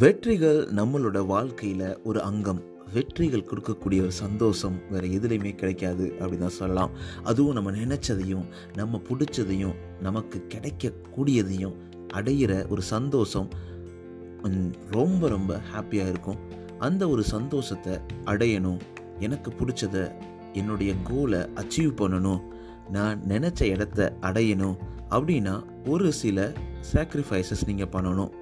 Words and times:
வெற்றிகள் 0.00 0.58
நம்மளோட 0.78 1.18
வாழ்க்கையில் 1.26 1.98
ஒரு 2.08 2.20
அங்கம். 2.28 2.60
வெற்றிகள் 2.94 3.44
கொடுக்கக்கூடிய 3.50 4.00
ஒரு 4.06 4.12
சந்தோஷம் 4.12 4.76
வேறு 4.90 5.08
எதுலேயுமே 5.16 5.52
கிடைக்காது 5.54 6.06
அப்படி 6.20 6.38
தான் 6.38 6.56
சொல்லலாம். 6.58 6.92
அதுவும் 7.30 7.56
நம்ம 7.58 7.70
நினச்சதையும் 7.70 8.46
நம்ம 8.74 9.00
பிடிச்சதையும் 9.08 9.74
நமக்கு 10.00 10.38
கிடைக்கக்கூடியதையும் 10.54 11.76
அடையிற 12.14 12.52
ஒரு 12.68 12.82
சந்தோஷம் 12.82 13.48
ரொம்ப 14.98 15.28
ரொம்ப 15.28 15.60
ஹாப்பியாக 15.72 16.12
இருக்கும். 16.14 16.40
அந்த 16.78 17.02
ஒரு 17.08 17.24
சந்தோஷத்தை 17.34 17.94
அடையணும். 18.24 18.80
எனக்கு 19.18 19.52
பிடிச்சத 19.60 19.96
என்னுடைய 20.52 20.92
கோலை 21.04 21.40
அச்சீவ் 21.62 21.94
பண்ணணும். 22.02 22.42
நான் 22.90 23.22
நினச்ச 23.28 23.62
இடத்த 23.74 24.16
அடையணும். 24.20 24.76
அப்படின்னா 25.10 25.56
ஒரு 25.88 26.10
சில 26.22 26.52
சாக்ரிஃபைசஸ் 26.92 27.66
நீங்கள் 27.66 27.94
பண்ணணும். 27.96 28.32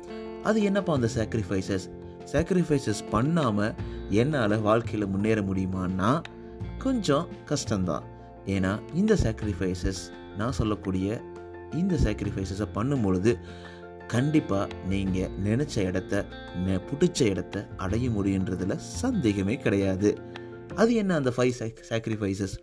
அது 0.44 0.58
என்னப்பா 0.62 0.92
அந்த 0.94 1.08
சாக்ரிஃபைசஸ் 1.16 1.86
சாக்ரிஃபைசஸ் 2.32 3.02
பண்ணாமல் 3.10 3.74
என்னால் 4.20 4.56
வாழ்க்கையில் 4.60 5.12
முன்னேற 5.14 5.40
முடியுமான்னா 5.42 6.10
கொஞ்சம் 6.78 7.28
கஷ்டம்தான். 7.50 8.04
ஏன்னா 8.54 8.72
இந்த 9.00 9.14
சாக்ரிஃபைசஸ் 9.24 10.02
நான் 10.38 10.56
சொல்லக்கூடிய 10.60 11.06
இந்த 11.80 11.94
சாக்ரிஃபைசஸை 12.04 12.66
பண்ணும் 12.72 13.04
பொழுது 13.04 13.32
கண்டிப்பாக 14.06 14.66
நீங்கள் 14.88 15.32
நினச்ச 15.46 15.74
இடத்த 15.90 16.24
பிடிச்ச 16.88 17.20
இடத்த 17.32 17.66
அடைய 17.84 18.06
முடியுன்றதில் 18.10 18.82
சந்தேகமே 19.00 19.56
கிடையாது. 19.56 20.10
அது 20.80 20.94
என்ன 21.02 21.14
அந்த 21.20 21.32
ஃபைவ் 21.36 21.54
சாக்ரிஃபைசஸ் 21.90 22.56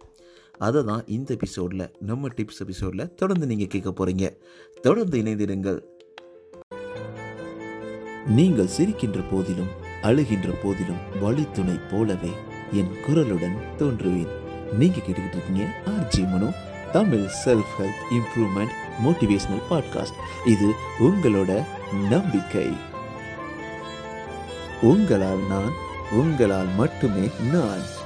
அதை 0.66 0.80
தான் 0.84 1.04
இந்த 1.16 1.30
எபிசோடில் 1.34 1.86
நம்ம 2.10 2.30
டிப்ஸ் 2.38 2.62
எபிசோடில் 2.66 3.10
தொடர்ந்து 3.22 3.46
நீங்கள் 3.52 3.72
கேட்க 3.74 3.90
போகிறீங்க 3.92 4.26
தொடர்ந்து 4.82 5.16
இணைந்திருங்கள். 5.24 5.80
நீங்கள் 8.28 8.70
சிரிக்கின்ற 8.78 9.24
போதிலும் 9.32 9.68
அழுகின்ற 10.02 10.50
போதிலும் 10.64 11.20
வழித்துணை 11.22 11.80
போலவே 11.92 12.32
என் 12.72 12.92
குரலுடன் 13.08 13.58
தோன்றுவேன். 13.78 14.28
நீங்க 14.74 14.98
கேட்டுக்கிட்டு 14.98 15.32
இருக்கீங்க 15.32 15.82
RJ 15.86 16.30
Mano 16.30 16.54
Tamil 16.92 17.28
self 17.46 17.72
help 17.80 18.02
improvement 18.12 18.72
motivational 19.06 19.64
podcast 19.70 20.48
இது 20.48 20.72
உங்களோட 21.00 21.64
நம்பிக்கை. 22.10 22.68
உங்களால் 24.82 25.48
நான் 25.48 25.72
உங்களால் 26.12 26.68
மட்டுமே 26.78 27.30
நான். 27.52 28.00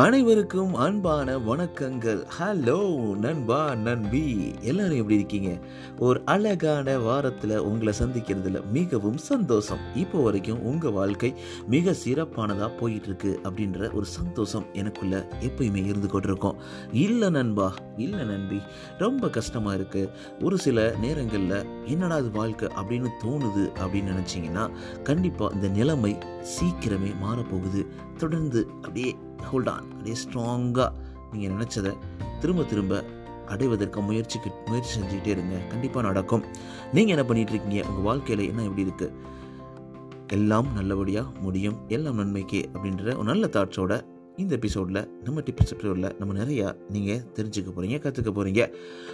அனைவருக்கும் 0.00 0.74
அன்பான 0.74 1.38
வணக்கங்கள். 1.38 2.18
ஹலோ 2.38 2.78
நண்பா 3.14 3.74
நண்பி. 3.74 4.54
எல்லாரும் 4.60 4.96
எப்படி 4.96 5.14
இருக்கீங்க? 5.14 5.58
ஒரு 5.98 6.22
அழகான 6.24 6.98
வாரத்தில் 6.98 7.54
உங்களை 7.58 7.92
சந்திக்கிறதுல 7.98 8.60
மிகவும் 8.72 9.16
சந்தோஷம். 9.16 9.78
இப்போ 9.94 10.22
வரைக்கும் 10.22 10.62
உங்கள் 10.62 10.90
வாழ்க்கை 10.90 11.34
மிக 11.66 11.92
சிறப்பானதாக 11.92 12.70
போயிட்டுருக்கு 12.80 13.30
அப்படின்ற 13.42 13.92
ஒரு 13.92 14.04
சந்தோஷம் 14.04 14.66
எனக்குள்ள 14.72 15.28
எப்பயுமே 15.40 15.86
இருந்து 15.86 16.08
கொண்டிருக்கோம். 16.08 16.54
இல்லை 16.92 17.30
நண்பா 17.30 17.74
இல்லை 17.96 18.24
நண்பி 18.24 18.60
ரொம்ப 18.98 19.28
கஷ்டமாக 19.28 19.76
இருக்குது 19.76 20.10
ஒரு 20.42 20.58
சில 20.58 20.94
நேரங்களில் 21.00 21.66
என்னடா 21.84 22.14
அது 22.14 22.30
வாழ்க்கை 22.30 22.68
அப்படின்னு 22.68 23.08
தோணுது 23.24 23.66
அப்படின்னு 23.80 24.14
நினச்சிங்கன்னா 24.14 24.70
கண்டிப்பாக 25.02 25.54
இந்த 25.54 25.68
நிலைமை 25.68 26.18
சீக்கிரமே 26.54 27.14
மாறப்போகுது. 27.24 27.86
தொடர்ந்து 28.16 28.66
அப்படியே 28.74 29.16
ஹோல்ட் 29.42 29.68
ஆன் 29.68 29.86
அப்படியே 29.92 30.16
ஸ்ட்ராங்காக 30.24 30.90
நீங்கள் 31.32 31.52
நினச்சதை 31.54 31.92
திரும்ப 32.40 32.64
திரும்ப 32.64 33.04
அடைவதற்கு 33.46 34.00
முயற்சிக்கு 34.00 34.50
முயற்சி 34.66 35.00
செஞ்சுக்கிட்டே 35.00 35.26
இருங்க. 35.26 35.56
கண்டிப்பாக 35.70 36.06
நடக்கும். 36.06 36.44
நீங்கள் 36.92 37.14
என்ன 37.16 37.24
பண்ணிகிட்டு 37.28 37.54
இருக்கீங்க? 37.54 37.80
உங்கள் 37.88 38.02
வாழ்க்கையில் 38.02 38.48
என்ன 38.48 38.62
எப்படி 38.62 38.86
இருக்குது 38.86 39.36
எல்லாம் 40.36 40.68
நல்லபடியாக 40.74 41.28
முடியும். 41.40 41.76
எல்லாம் 41.88 42.14
நன்மைக்கே 42.14 42.68
அப்படின்ற 42.74 43.16
ஒரு 43.16 43.24
நல்ல 43.24 43.46
தாட்ஸோட 43.46 44.02
இந்த 44.36 44.54
எபிசோடில் 44.54 45.08
நம்ம 45.24 45.40
டிப்ஸ் 45.40 45.72
எபிசோடில் 45.74 46.16
நம்ம 46.18 46.34
நிறையா 46.34 46.66
நீங்கள் 46.90 47.22
தெரிஞ்சுக்க 47.36 47.70
போகிறீங்க 47.70 47.96
கற்றுக்க 48.04 48.30
போகிறீங்க 48.32 48.62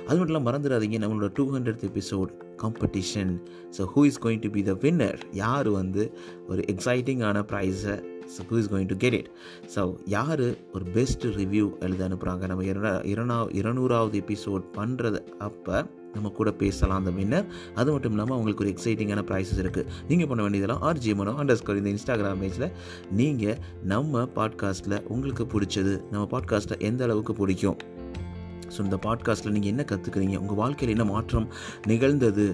அது 0.06 0.16
மட்டும் 0.18 0.32
இல்லாமல் 0.34 0.48
மறந்துடாதீங்க. 0.48 0.98
நம்மளோட 1.04 1.28
two 1.32 1.44
hundred 1.54 1.84
episode 1.90 2.32
competition 2.62 3.32
so 3.76 3.84
who 3.94 4.04
is 4.04 4.20
going 4.24 4.38
to 4.38 4.50
be 4.50 4.62
the 4.62 4.72
winner 4.72 5.20
யார் 5.32 5.70
வந்து 5.70 6.12
ஒரு 6.48 6.62
எக்ஸைட்டிங்கான 6.74 7.44
ப்ரைஸை 7.52 7.96
so 8.32 8.42
who 8.50 8.56
is 8.58 8.70
going 8.72 8.86
to 8.86 8.96
get 8.96 9.14
it 9.14 9.28
so 9.74 9.82
யார் 10.06 10.44
ஒரு 10.72 10.84
பெஸ்ட் 10.92 11.24
ரிவ்யூ 11.24 11.66
எழுத 11.80 12.08
அனுப்புகிறாங்க 12.08 12.46
நம்ம 12.46 12.64
இரண்டா 12.64 12.92
இரநா 13.04 13.36
இருநூறாவது 13.52 14.18
எபிசோட் 14.20 14.64
பண்ணுறது 14.76 15.20
அப்போ 15.38 15.76
நம்ம 16.14 16.28
கூட 16.28 16.50
பேசலாம் 16.52 16.98
அந்த 16.98 17.10
வின்னர் 17.10 17.46
அது 17.74 17.92
மட்டும் 17.92 18.12
இல்லாமல் 18.12 18.34
அவங்களுக்கு 18.36 18.64
ஒரு 18.64 18.72
எக்ஸைட்டிங்கான 18.72 19.22
ப்ரைஸஸ் 19.30 19.60
இருக்குது 19.64 19.88
நீங்கள் 20.08 20.28
பண்ண 20.28 20.42
வேண்டியதெல்லாம் 20.42 20.82
ஆர்ஜிஎம்னோ 20.82 21.32
அண்டர் 21.40 21.54
ஸ்கோர் 21.54 21.76
இந்த 21.76 21.90
இன்ஸ்டாகிராம் 21.90 22.42
பேஜில் 22.42 22.68
நீங்கள் 23.12 23.58
நம்ம 23.84 24.24
பாட்காஸ்ட்டில் 24.36 25.02
உங்களுக்கு 25.08 25.44
பிடிச்சது 25.44 25.94
நம்ம 26.10 26.24
பாட்காஸ்ட்டை 26.34 26.78
எந்த 26.80 27.04
அளவுக்கு 27.04 27.34
பிடிக்கும்? 27.34 27.78
ஸோ 28.76 28.80
இந்த 28.80 28.96
பாட்காஸ்ட்டில் 28.96 29.50
நீங்கள் 29.50 29.70
என்ன 29.70 29.82
கற்றுக்குறீங்க 29.82 30.36
உங்கள் 30.36 30.56
வாழ்க்கையில் 30.56 30.94
என்ன 30.96 31.04
மாற்றம் 31.12 31.48
நிகழ்ந்தது? 31.86 32.46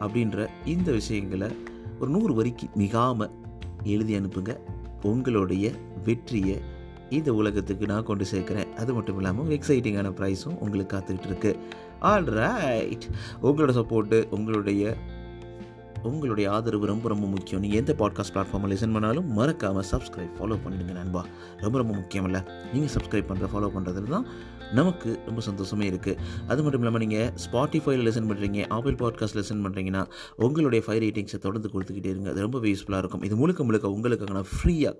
அப்படின்ற 0.00 0.48
இந்த 0.64 0.92
விஷயங்களை 0.92 1.48
ஒரு 2.00 2.10
நூறு 2.10 2.34
வரிக்கு 2.34 2.68
மிகாமல் 2.76 3.30
எழுதி 3.84 4.18
அனுப்புங்க. 4.18 4.52
உங்களுடைய 5.04 5.70
வெற்றியை 6.04 6.58
இந்த 7.10 7.34
உலகத்துக்கு 7.34 7.86
நான் 7.86 8.04
கொண்டு 8.04 8.24
சேர்க்குறேன். 8.32 8.72
அது 8.72 8.92
மட்டும் 8.94 9.16
இல்லாமல் 9.16 9.58
எக்ஸைட்டிங்கான 9.58 10.10
ப்ரைஸும் 10.20 10.58
உங்களுக்கு 10.58 10.92
காத்துக்கிட்டு 10.96 11.26
இருக்கு. 11.26 11.52
ஆல் 12.00 12.24
ரைட் 12.24 13.04
உங்களோட 13.42 13.72
சப்போர்ட்டு 13.80 14.18
உங்களுடைய 14.30 14.96
உங்களுடைய 16.04 16.52
ஆதரவு 16.52 16.86
ரொம்ப 16.86 17.08
ரொம்ப 17.08 17.26
முக்கியம். 17.26 17.60
நீங்கள் 17.60 17.80
எந்த 17.80 17.92
பாட்காஸ்ட் 17.98 18.34
பிளாட்ஃபார்மில் 18.34 18.72
லிசன் 18.72 18.92
பண்ணாலும் 18.92 19.32
மறக்காமல் 19.32 19.84
சப்ஸ்கிரைப் 19.90 20.34
ஃபாலோ 20.38 20.56
பண்ணிடுங்க 20.64 20.92
நண்பா. 20.92 21.26
ரொம்ப 21.58 21.78
ரொம்ப 21.78 21.94
முக்கியம் 21.94 22.24
இல்லை. 22.24 22.40
நீங்கள் 22.72 22.92
சப்ஸ்கிரைப் 22.94 23.30
பண்ணுற 23.30 23.48
ஃபாலோ 23.54 23.70
பண்ணுறதுல 23.76 24.08
தான் 24.08 24.26
நமக்கு 24.72 25.18
ரொம்ப 25.26 25.40
சந்தோஷமே 25.40 25.90
இருக்குது 25.90 26.18
அது 26.46 26.62
மட்டும் 26.62 26.80
இல்லாமல் 26.80 27.06
நீங்கள் 27.06 27.30
ஸ்பாட்டிஃபைல 27.46 28.06
லிசன் 28.08 28.30
பண்ணுறீங்க 28.30 28.68
ஆப்பிள் 28.68 28.94
பாட்காஸ்ட் 28.94 29.38
லிசன் 29.40 29.64
பண்ணுறீங்கன்னா 29.66 30.04
உங்களுடைய 30.36 30.84
ஃபைவ் 30.86 31.02
ரேட்டிங்ஸை 31.04 31.38
தொடர்ந்து 31.38 31.70
கொடுத்துக்கிட்டே 31.74 32.12
இருங்க. 32.14 32.30
அது 32.30 32.40
ரொம்ப 32.40 32.58
யூஸ்ஃபுல்லாக 32.58 32.98
இருக்கும். 32.98 33.22
இது 33.22 33.36
முழுக்க 33.36 33.64
முழுக்க 33.64 33.90
உங்களுக்கு 33.90 34.32
நான் 34.32 34.52
ஃப்ரீயாக 34.52 34.94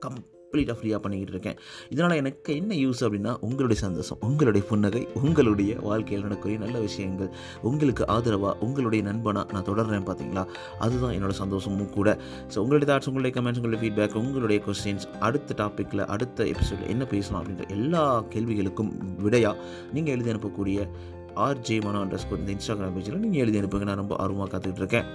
கம்ப்ளீட்டாக 0.54 0.78
ஃப்ரீயாக 0.80 1.00
பண்ணிக்கிட்டு 1.02 1.34
இருக்கேன் 1.34 1.56
இதனால் 1.88 2.16
எனக்கு 2.16 2.56
என்ன 2.56 2.74
யூஸ் 2.74 3.00
அப்படின்னா 3.04 3.36
உங்களுடைய 3.40 3.78
சந்தோஷம் 3.80 4.18
உங்களுடைய 4.20 4.66
புன்னகை 4.68 5.02
உங்களுடைய 5.22 5.72
வாழ்க்கையில் 5.82 6.22
நடக்கூடிய 6.22 6.58
நல்ல 6.58 6.78
விஷயங்கள் 6.78 7.30
உங்களுக்கு 7.62 8.06
ஆதரவாக 8.06 8.54
உங்களுடைய 8.60 9.04
நண்பனாக 9.04 9.52
நான் 9.52 9.64
தொடர்றேன் 9.64 10.06
பார்த்தீங்களா 10.10 10.44
அதுதான் 10.78 11.14
என்னோட 11.16 11.34
சந்தோஷமும் 11.42 11.90
கூட. 11.90 12.08
ஸோ 12.54 12.58
உங்களுடைய 12.58 12.88
தாட்ஸ் 12.90 13.06
உங்களுடைய 13.06 13.34
கமெண்ட்ஸ் 13.36 13.60
உங்களுடைய 13.60 13.80
ஃபீட்பேக் 13.82 14.14
உங்களுடைய 14.14 14.60
கொஸ்டின்ஸ் 14.66 15.08
அடுத்த 15.20 15.54
டாப்பிக்கில் 15.64 16.04
அடுத்த 16.06 16.44
எபிசோடில் 16.44 16.88
என்ன 16.88 17.04
பேசலாம் 17.04 17.42
அப்படின்ற 17.42 17.66
எல்லா 17.68 18.04
கேள்விகளுக்கும் 18.34 18.92
விடையாக 19.22 19.56
நீங்கள் 19.92 20.14
எழுதி 20.14 20.32
அனுப்பக்கூடிய 20.32 20.88
ஆர்ஜே 21.44 21.76
மனோ 21.84 22.00
அண்டர் 22.04 22.20
ஸ்கோர் 22.22 22.38
இந்த 22.38 22.52
இன்ஸ்டாகிராம் 22.52 22.96
பேஜில் 22.96 23.16
நீங்கள் 23.18 23.40
எழுதி 23.40 23.58
அனுப்புங்க. 23.60 23.84
நான் 23.84 24.00
ரொம்ப 24.02 24.16
ஆர்வமாக 24.16 24.48
காத்துக்கிட்டு 24.50 24.82
இருக்கேன் 24.82 25.06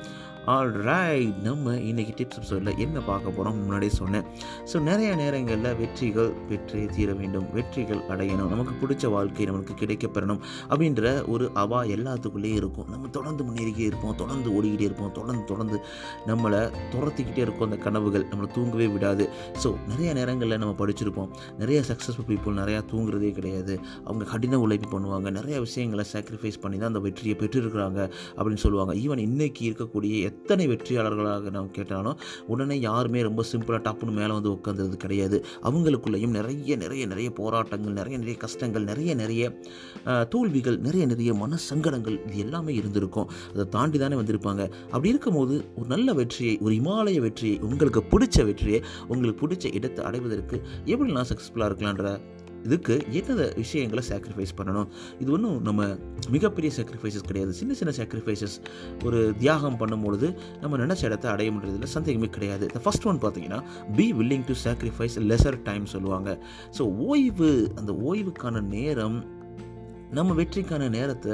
ஆல் 0.54 0.72
ரைட் 0.86 1.40
நம்ம 1.48 1.74
இன்றைக்கி 1.88 2.14
டிப்ஸ் 2.20 2.38
எபிசோடில் 2.40 2.80
என்ன 2.84 2.98
பார்க்க 3.10 3.34
போகிறோம் 3.36 3.58
முன்னாடியே 3.62 3.92
சொன்னேன். 3.98 4.24
ஸோ 4.70 4.78
நிறைய 4.88 5.10
நேரங்களில் 5.20 5.76
வெற்றிகள் 5.82 6.30
வெற்றி 6.52 6.80
தீர 6.96 7.10
வேண்டும். 7.20 7.46
வெற்றிகள் 7.58 8.02
அடையணும். 8.14 8.50
நமக்கு 8.54 8.74
பிடிச்ச 8.82 9.10
வாழ்க்கை 9.16 9.46
நமக்கு 9.50 9.74
கிடைக்கப்பெறணும் 9.82 10.40
அப்படின்ற 10.70 11.12
ஒரு 11.34 11.48
அவா 11.64 11.82
எல்லாத்துக்குள்ளேயும் 11.96 12.60
இருக்கும். 12.62 12.88
நம்ம 12.94 13.12
தொடர்ந்து 13.18 13.44
முன்னேறிக்கிட்டே 13.50 13.90
இருப்போம். 13.92 14.16
தொடர்ந்து 14.22 14.50
ஓடிக்கிட்டே 14.56 14.88
இருப்போம். 14.90 15.12
தொடர்ந்து 15.20 15.44
தொடர்ந்து 15.52 15.80
நம்மளை 16.30 16.62
துரத்திக்கிட்டே 16.94 17.44
இருக்கும் 17.48 17.68
அந்த 17.70 17.80
கனவுகள். 17.86 18.26
நம்மளை 18.32 18.50
தூங்கவே 18.58 18.88
விடாது. 18.96 19.28
ஸோ 19.66 19.72
நிறைய 19.92 20.14
நேரங்களில் 20.20 20.62
நம்ம 20.64 20.74
படிச்சிருப்போம். 20.82 21.30
நிறைய 21.62 21.82
சக்ஸஸ்ஃபுல் 21.92 22.30
பீப்புள் 22.32 22.60
நிறையா 22.62 22.82
தூங்குறதே 22.94 23.32
கிடையாது. 23.40 23.76
அவங்க 24.08 24.30
கடின 24.34 24.62
உழைப்பு 24.66 24.90
பண்ணுவாங்க. 24.96 25.30
நிறைய 25.40 25.60
விஷயங்களை 25.68 26.08
சாக்ரிஃபைஸ் 26.16 26.62
பண்ணி 26.66 26.80
தான் 26.80 26.92
அந்த 26.94 27.04
வெற்றியை 27.08 27.38
பெற்றிருக்கிறாங்க 27.44 28.02
அப்படின்னு 28.40 28.64
சொல்லுவாங்க. 28.68 28.96
ஈவன் 29.06 29.26
இன்றைக்கி 29.30 29.64
இருக்கக்கூடிய 29.72 30.26
எத்தனை 30.40 30.66
வெற்றியாளர்களாக 30.68 31.50
நாம் 31.56 31.72
கேட்டாலும் 31.72 32.20
உடனே 32.54 32.76
யாருமே 32.80 33.20
ரொம்ப 33.28 33.42
சிம்பிளாக 33.52 33.82
டப்புன்னு 33.88 34.14
மேலே 34.20 34.32
வந்து 34.38 34.52
உட்காந்துறது 34.56 34.98
கிடையாது. 35.04 35.38
அவங்களுக்குள்ளேயும் 35.68 36.36
நிறைய 36.38 36.76
நிறைய 36.84 37.04
நிறைய 37.06 37.30
போராட்டங்கள் 37.40 37.98
நிறைய 38.00 38.16
நிறைய 38.18 38.38
கஷ்டங்கள் 38.46 38.88
நிறைய 38.92 39.14
நிறைய 39.22 39.52
தோல்விகள் 40.34 40.78
நிறைய 40.88 41.06
நிறைய 41.06 41.34
மன 41.34 41.60
சங்கடங்கள் 41.70 42.18
இது 42.28 42.38
எல்லாமே 42.46 42.74
இருந்திருக்கும். 42.82 43.30
அதை 43.54 43.66
தாண்டி 43.76 43.98
தானே 44.04 44.16
வந்திருப்பாங்க. 44.22 44.64
அப்படி 44.94 45.10
இருக்கும்போது 45.14 45.56
ஒரு 45.76 45.88
நல்ல 45.88 46.14
வெற்றியை 46.14 46.56
ஒரு 46.66 46.74
இமாலய 46.82 47.20
வெற்றியை 47.28 47.56
உங்களுக்கு 47.70 48.04
பிடிச்ச 48.14 48.46
வெற்றியை 48.50 48.82
உங்களுக்கு 49.08 49.42
பிடிச்ச 49.44 49.74
இடத்தை 49.80 50.04
அடைவதற்கு 50.10 50.58
எப்படி 50.86 51.12
நான் 51.18 51.30
சக்ஸஸ்ஃபுல்லாக 51.32 51.70
இருக்கலான்ற 51.72 52.08
இதுக்கு 52.64 52.96
எத்தனை 53.12 53.46
விஷயங்களை 53.56 54.04
சாக்ரிஃபைஸ் 54.10 54.54
பண்ணணும்? 54.60 54.88
இது 55.20 55.32
ஒன்றும் 55.32 55.62
நம்ம 55.62 55.88
மிகப்பெரிய 56.30 56.74
சாக்ரிஃபைசஸ் 56.78 57.28
கிடையாது. 57.30 57.54
சின்ன 57.54 57.74
சின்ன 57.74 57.94
சாக்ரிஃபைசஸ் 58.00 58.58
ஒரு 59.06 59.34
தியாகம் 59.40 59.80
பண்ணும்பொழுது 59.82 60.30
நம்ம 60.62 60.78
நினச்ச 60.78 61.04
இடத்த 61.04 61.30
அடைய 61.30 61.52
முடியறதுல 61.52 61.84
சந்தேகமே 61.84 62.30
கிடையாது. 62.38 62.62
இந்த 62.62 62.80
ஃபர்ஸ்ட் 62.80 63.08
ஒன் 63.12 63.22
பார்த்தீங்கன்னா 63.26 63.62
be 63.96 64.14
willing 64.14 64.48
to 64.52 64.54
sacrifice 64.66 65.18
leisure 65.32 65.62
time 65.62 65.86
சொல்லுவாங்க. 65.86 66.30
ஸோ 66.78 66.82
ஓய்வு 66.82 67.72
அந்த 67.76 67.92
ஓய்வுக்கான 68.10 68.62
நேரம் 68.62 69.20
நம்ம 70.18 70.36
வெற்றிக்கான 70.40 70.90
நேரத்தை 70.98 71.34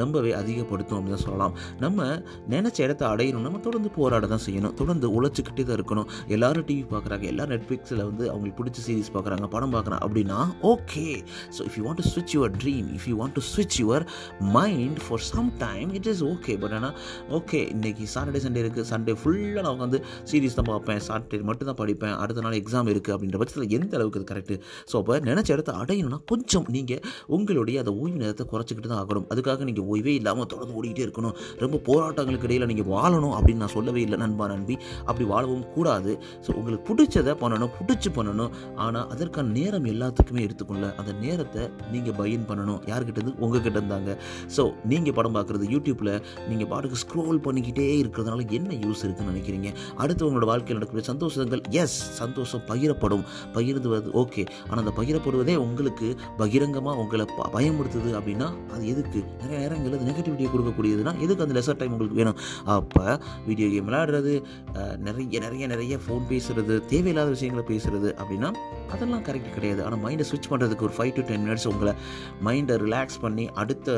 ரொம்பவே 0.00 0.30
அதிகப்படுத்தும் 0.40 0.96
அப்படின்னு 0.98 1.16
தான் 1.16 1.24
சொல்லலாம். 1.26 1.54
நம்ம 1.84 2.06
நினச்ச 2.54 2.78
இடத்த 2.86 3.02
அடையணும். 3.12 3.44
நம்ம 3.46 3.60
தொடர்ந்து 3.66 3.90
போராட 3.98 4.24
தான் 4.32 4.44
செய்யணும். 4.46 4.74
தொடர்ந்து 4.80 5.06
உழைச்சிக்கிட்டே 5.16 5.64
தான் 5.68 5.78
இருக்கணும். 5.78 6.08
எல்லாரும் 6.36 6.66
டிவி 6.68 6.84
பார்க்குறாங்க. 6.94 7.24
எல்லாரும் 7.32 7.54
நெட்ஃப்ளிக்ஸில் 7.54 8.02
வந்து 8.10 8.24
அவங்களுக்கு 8.32 8.58
பிடிச்ச 8.60 8.78
சீரிஸ் 8.86 9.12
பார்க்குறாங்க. 9.16 9.48
படம் 9.54 9.74
பார்க்குறாங்க 9.76 10.02
அப்படின்னா 10.06 10.38
okay 10.72 11.06
so 11.56 11.62
if 11.68 11.76
you 11.78 11.84
want 11.86 12.00
to 12.02 12.06
ஸ்விட்ச் 12.12 12.34
your 12.36 12.54
dream 12.62 12.88
if 12.98 13.06
you 13.10 13.16
want 13.20 13.36
to 13.38 13.44
ஸ்விட்ச் 13.50 13.78
your 13.82 14.06
mind 14.56 15.00
for 15.06 15.24
some 15.30 15.50
time 15.64 15.90
it 16.00 16.08
is 16.14 16.22
okay 16.32 16.56
but 16.64 16.76
ஆனால் 16.78 16.96
ஓகே 17.38 17.60
இன்னைக்கு 17.74 18.06
சாட்டர்டே 18.14 18.42
சண்டே 18.46 18.62
இருக்குது 18.64 18.88
சண்டே 18.92 19.14
ஃபுல்லாக 19.22 19.64
நான் 19.66 19.74
உட்காந்து 19.76 20.00
சீரிஸ் 20.32 20.58
தான் 20.60 20.70
பார்ப்பேன். 20.72 21.02
சாட்டர்டே 21.08 21.42
மட்டும் 21.50 21.70
தான் 21.70 21.80
படிப்பேன். 21.82 22.16
அடுத்த 22.24 22.46
நாள் 22.46 22.58
எக்ஸாம் 22.62 22.90
இருக்குது 22.94 23.14
அப்படின்ற 23.16 23.38
பட்சத்தில் 23.42 23.74
எந்த 23.78 23.92
அளவுக்கு 24.00 24.20
அது 24.20 24.28
கரெக்டு 24.32 24.56
ஸோ 24.90 24.96
அப்போ 25.02 25.20
நினச்ச 25.30 25.48
இடத்த 25.56 25.72
அடையணும்னா 25.82 26.20
கொஞ்சம் 26.32 26.66
நீங்கள் 26.76 27.02
உங்களுடைய 27.36 27.76
அதை 27.84 27.92
ஓய்வு 28.02 28.13
நேரத்தை 28.16 28.46
குறைச்சிக்கிட்டு 28.52 28.86
தான் 28.86 29.06
ஆகணும். 29.06 29.24
அதுக்காக 29.30 29.64
நீங்கள் 29.64 29.84
ஓய்வே 29.84 30.14
இல்லாமல் 30.14 30.46
தொடர்ந்து 30.46 30.82
ஓடிக்கிட்டே 30.82 31.08
இருக்கணும். 31.08 31.34
ரொம்ப 31.56 31.76
போராட்டங்களுக்கு 31.76 32.42
இடையில் 32.42 32.66
நீங்கள் 32.66 32.86
வாழணும் 32.86 33.34
அப்படின்னு 33.36 33.54
நான் 33.54 33.68
சொல்லவே 33.68 34.00
இல்லை 34.00 34.18
நண்பா 34.18 34.46
நண்பி. 34.46 34.78
அப்படி 35.04 35.28
வாழவும் 35.28 35.72
கூடாது. 35.72 36.18
ஸோ 36.46 36.52
உங்களுக்கு 36.52 36.94
பிடிச்சதை 36.94 37.34
பண்ணணும் 37.34 37.70
பிடிச்சி 37.86 38.12
பண்ணணும். 38.14 38.50
ஆனால் 38.76 39.08
அதற்கான 39.08 39.48
நேரம் 39.48 39.84
எல்லாத்துக்குமே 39.84 40.40
எடுத்துக்கொள்ள 40.40 40.94
அந்த 40.94 41.12
நேரத்தை 41.12 41.68
நீங்கள் 41.92 42.14
பயன் 42.14 42.46
பண்ணணும். 42.48 42.80
யார்கிட்ட 42.86 43.16
இருந்து? 43.16 43.34
உங்ககிட்ட 43.38 43.80
இருந்தாங்க. 43.80 44.16
ஸோ 44.56 44.72
நீங்கள் 44.84 45.12
படம் 45.12 45.34
பார்க்குறது 45.34 45.70
யூடியூப்பில் 45.70 46.22
நீங்கள் 46.48 46.66
பாட்டுக்கு 46.66 46.98
ஸ்க்ரோல் 46.98 47.36
பண்ணிக்கிட்டே 47.36 48.02
இருக்கிறதுனால 48.02 48.50
என்ன 48.50 48.74
யூஸ் 48.74 49.04
இருக்குன்னு 49.04 49.32
நினைக்கிறீங்க? 49.32 49.74
அடுத்தவங்களோட 49.98 50.44
வாழ்க்கையில் 50.44 50.78
நடக்கக்கூடிய 50.78 51.02
சந்தோஷங்கள் 51.02 51.62
எஸ் 51.70 52.14
சந்தோஷம் 52.14 52.60
பகிரப்படும். 52.68 53.24
பகிர்ந்து 53.52 53.96
வருது 53.96 54.10
ஓகே 54.14 54.46
ஆனால் 54.70 54.84
அந்த 54.84 55.02
பகிரப்படுவதே 55.02 55.56
உங்களுக்கு 55.56 56.16
பகிரங்கமாக 56.36 56.98
உங்களை 56.98 57.26
ப- 57.36 57.50
கொடுக்குது 58.04 58.20
அப்படின்னா 58.20 58.48
அது 58.74 58.82
எதுக்கு? 58.92 59.20
நிறைய 59.40 59.56
நேரங்கள் 59.62 59.96
அது 59.98 60.08
நெகட்டிவிட்டியை 60.10 60.48
கொடுக்கக்கூடியதுன்னா 60.54 61.12
எதுக்கு 61.24 61.44
அந்த 61.44 61.54
லெசர் 61.58 61.78
டைம் 61.80 61.92
உங்களுக்கு 61.96 62.18
வேணும்? 62.20 62.38
அப்போ 62.76 63.04
வீடியோ 63.48 63.68
கேம் 63.74 63.88
விளையாடுறது 63.88 64.34
நிறைய 65.06 65.40
நிறைய 65.46 65.64
நிறைய 65.74 65.98
ஃபோன் 66.04 66.24
பேசுகிறது 66.32 66.74
தேவையில்லாத 66.92 67.30
விஷயங்களை 67.36 67.64
பேசுறது 67.72 68.10
அப்படின்னா 68.20 68.50
அதெல்லாம் 68.94 69.24
கரெக்ட் 69.28 69.54
கிடையாது. 69.56 69.80
ஆனால் 69.86 70.02
மைண்டை 70.06 70.26
ஸ்விட்ச் 70.30 70.50
பண்ணுறதுக்கு 70.52 70.86
ஒரு 70.88 70.96
ஃபைவ் 70.98 71.14
டு 71.18 71.24
டென் 71.30 71.44
மினிட்ஸ் 71.46 71.68
உங்களை 71.72 71.94
மைண்டை 72.48 72.76
ரிலாக்ஸ் 72.84 73.20
பண்ணி 73.24 73.46
அடுத்த 73.62 73.88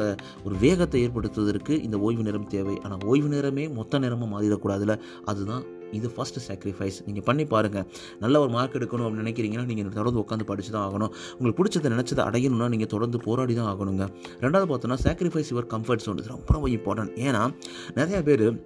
ஒரு 0.46 0.54
வேகத்தை 0.64 1.00
ஏற்படுத்துவதற்கு 1.06 1.74
இந்த 1.86 1.96
ஓய்வு 2.06 2.26
நேரம் 2.28 2.50
தேவை. 2.56 2.76
ஆனால் 2.84 3.02
ஓய்வு 3.12 3.30
நேரமே 3.34 3.66
மொத்த 3.80 3.98
நேரமாக 4.04 4.30
மாறிடக்கூடாதுல்ல. 4.34 4.96
அதுதான் 5.32 5.64
இது 5.92 6.12
ஃபஸ்ட்டு 6.16 6.42
சாக்ரிஃபைஸ் 6.48 7.06
நீங்கள் 7.06 7.24
பண்ணி 7.24 7.44
பாருங்கள் 7.44 7.86
நல்ல 8.20 8.40
ஒரு 8.40 8.50
மார்க் 8.50 8.74
எடுக்கணும் 8.74 9.06
அப்படின்னு 9.06 9.24
நினைக்கிறீங்கன்னா 9.26 9.64
நீங்கள் 9.64 9.88
தொடர்ந்து 9.88 10.20
உட்காந்து 10.20 10.44
படித்து 10.44 10.72
தான் 10.72 10.92
ஆகணும். 10.92 11.12
உங்களுக்கு 11.38 11.64
பிடிச்சதை 11.64 11.92
நினச்சதை 11.92 12.24
அடையணும்னா 12.28 12.68
நீங்கள் 12.68 12.86
தொடர்ந்து 12.86 13.20
போராடி 13.20 13.54
தான் 13.54 13.76
ஆகணுங்க. 13.76 14.08
ரெண்டாவது 14.40 14.66
பார்த்தோன்னா 14.72 14.98
சாக்ரிஃபைஸ் 15.04 15.52
யுவர் 15.52 15.66
கம்ஃபர்ட் 15.74 16.04
zone 16.06 16.18
இது 16.18 16.28
ரொம்ப 16.28 16.52
ரொம்ப 16.52 16.68
இம்பார்ட்டன்ட் 16.68 17.12
ஏன்னா 17.14 17.54
நிறையா 17.94 18.22
பேர் 18.22 18.62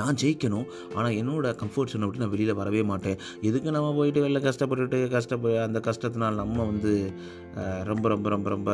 நான் 0.00 0.18
ஜெயிக்கணும் 0.22 0.66
ஆனால் 0.94 1.16
என்னோட 1.20 1.46
கம்ஃபர்ட் 1.62 1.92
சோனை 1.92 2.06
விட்டு 2.06 2.22
நான் 2.22 2.32
வெளியில் 2.34 2.58
வரவே 2.60 2.82
மாட்டேன். 2.90 3.18
எதுக்கு 3.48 3.70
நம்ம 3.76 3.94
போயிட்டு 3.98 4.22
வெளில 4.24 4.40
கஷ்டப்பட்டுட்டு 4.48 4.98
கஷ்டப்ப 5.16 5.54
அந்த 5.66 5.80
கஷ்டத்தினால் 5.88 6.40
நம்ம 6.42 6.64
வந்து 6.64 6.92
ரொம்ப 7.90 8.08
ரொம்ப 8.08 8.28
ரொம்ப 8.34 8.48
ரொம்ப 8.56 8.70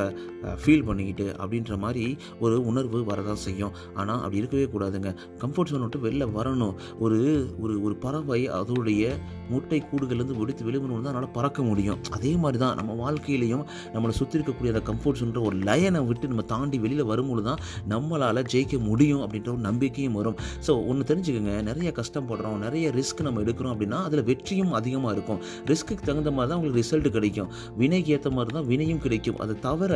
ஃபீல் 0.63 0.87
பண்ணிக்கிட்டு 0.89 1.27
அப்படின்ற 1.45 1.79
மாதிரி 1.85 2.05
ஒரு 2.41 2.57
உணர்வு 2.71 2.99
வரதான் 3.05 3.43
செய்யும். 3.47 3.75
ஆனால் 3.95 4.23
அப்படி 4.25 4.41
இருக்கவே 4.43 4.67
கூடாதுங்க. 4.75 5.13
கம்ஃபர்ட் 5.43 5.73
zone 5.73 5.85
விட்டு 5.85 6.05
வெளில 6.07 6.27
வரணும். 6.39 6.75
ஒரு 6.99 7.19
ஒரு 7.61 7.75
ஒரு 7.83 7.97
பறவை 8.05 8.41
அதோடைய 8.61 9.05
முட்டை 9.53 9.81
கூடுகள்லேருந்து 9.91 10.37
வெடித்து 10.41 10.67
வெளிவரணும் 10.69 11.05
தான் 11.07 11.13
அதனால் 11.13 11.35
பறக்க 11.37 11.63
முடியும். 11.69 11.99
அதே 12.17 12.33
மாதிரி 12.43 12.59
தான் 12.65 12.77
நம்ம 12.81 12.97
வாழ்க்கையிலையும் 13.03 13.65
நம்மளை 13.95 14.15
சுற்றி 14.21 14.37
இருக்கக்கூடிய 14.39 14.73
அந்த 14.75 14.83
கம்ஃபர்ட்ஸுன்ற 14.91 15.41
ஒரு 15.49 15.57
லயனை 15.69 16.03
விட்டு 16.09 16.31
நம்ம 16.33 16.45
தாண்டி 16.53 16.79
வெளியில் 16.85 17.05
வரும்பொழுது 17.13 17.47
தான் 17.51 17.61
நம்மளால் 17.93 18.43
ஜெயிக்க 18.53 18.79
முடியும் 18.89 19.23
அப்படின்ற 19.25 19.51
ஒரு 19.55 19.63
நம்பிக்கையும் 19.69 20.17
வரும். 20.21 20.37
ஸோ 20.67 20.73
ஒன்று 20.91 21.09
தெரிஞ்சுக்கோங்க. 21.11 21.55
நிறைய 21.71 21.93
கஷ்டப்படுறோம் 22.01 22.59
நிறைய 22.67 22.93
ரிஸ்க் 22.99 23.25
நம்ம 23.27 23.43
எடுக்கிறோம் 23.45 23.73
அப்படின்னா 23.75 24.01
அதில் 24.09 24.25
வெற்றியும் 24.31 24.73
அதிகமாக 24.81 25.13
இருக்கும். 25.17 25.41
ரிஸ்க்குக்கு 25.73 26.07
தகுந்த 26.09 26.31
மாதிரி 26.37 26.51
தான் 26.51 26.59
உங்களுக்கு 26.61 26.83
ரிசல்ட் 26.83 27.09
கிடைக்கும். 27.17 27.51
வினைக்கு 27.83 28.13
ஏற்ற 28.17 28.31
மாதிரி 28.37 28.55
தான் 28.59 28.69
வினையும் 28.73 29.03
கிடைக்கும். 29.07 29.39
அதை 29.45 29.57
தவிர 29.67 29.93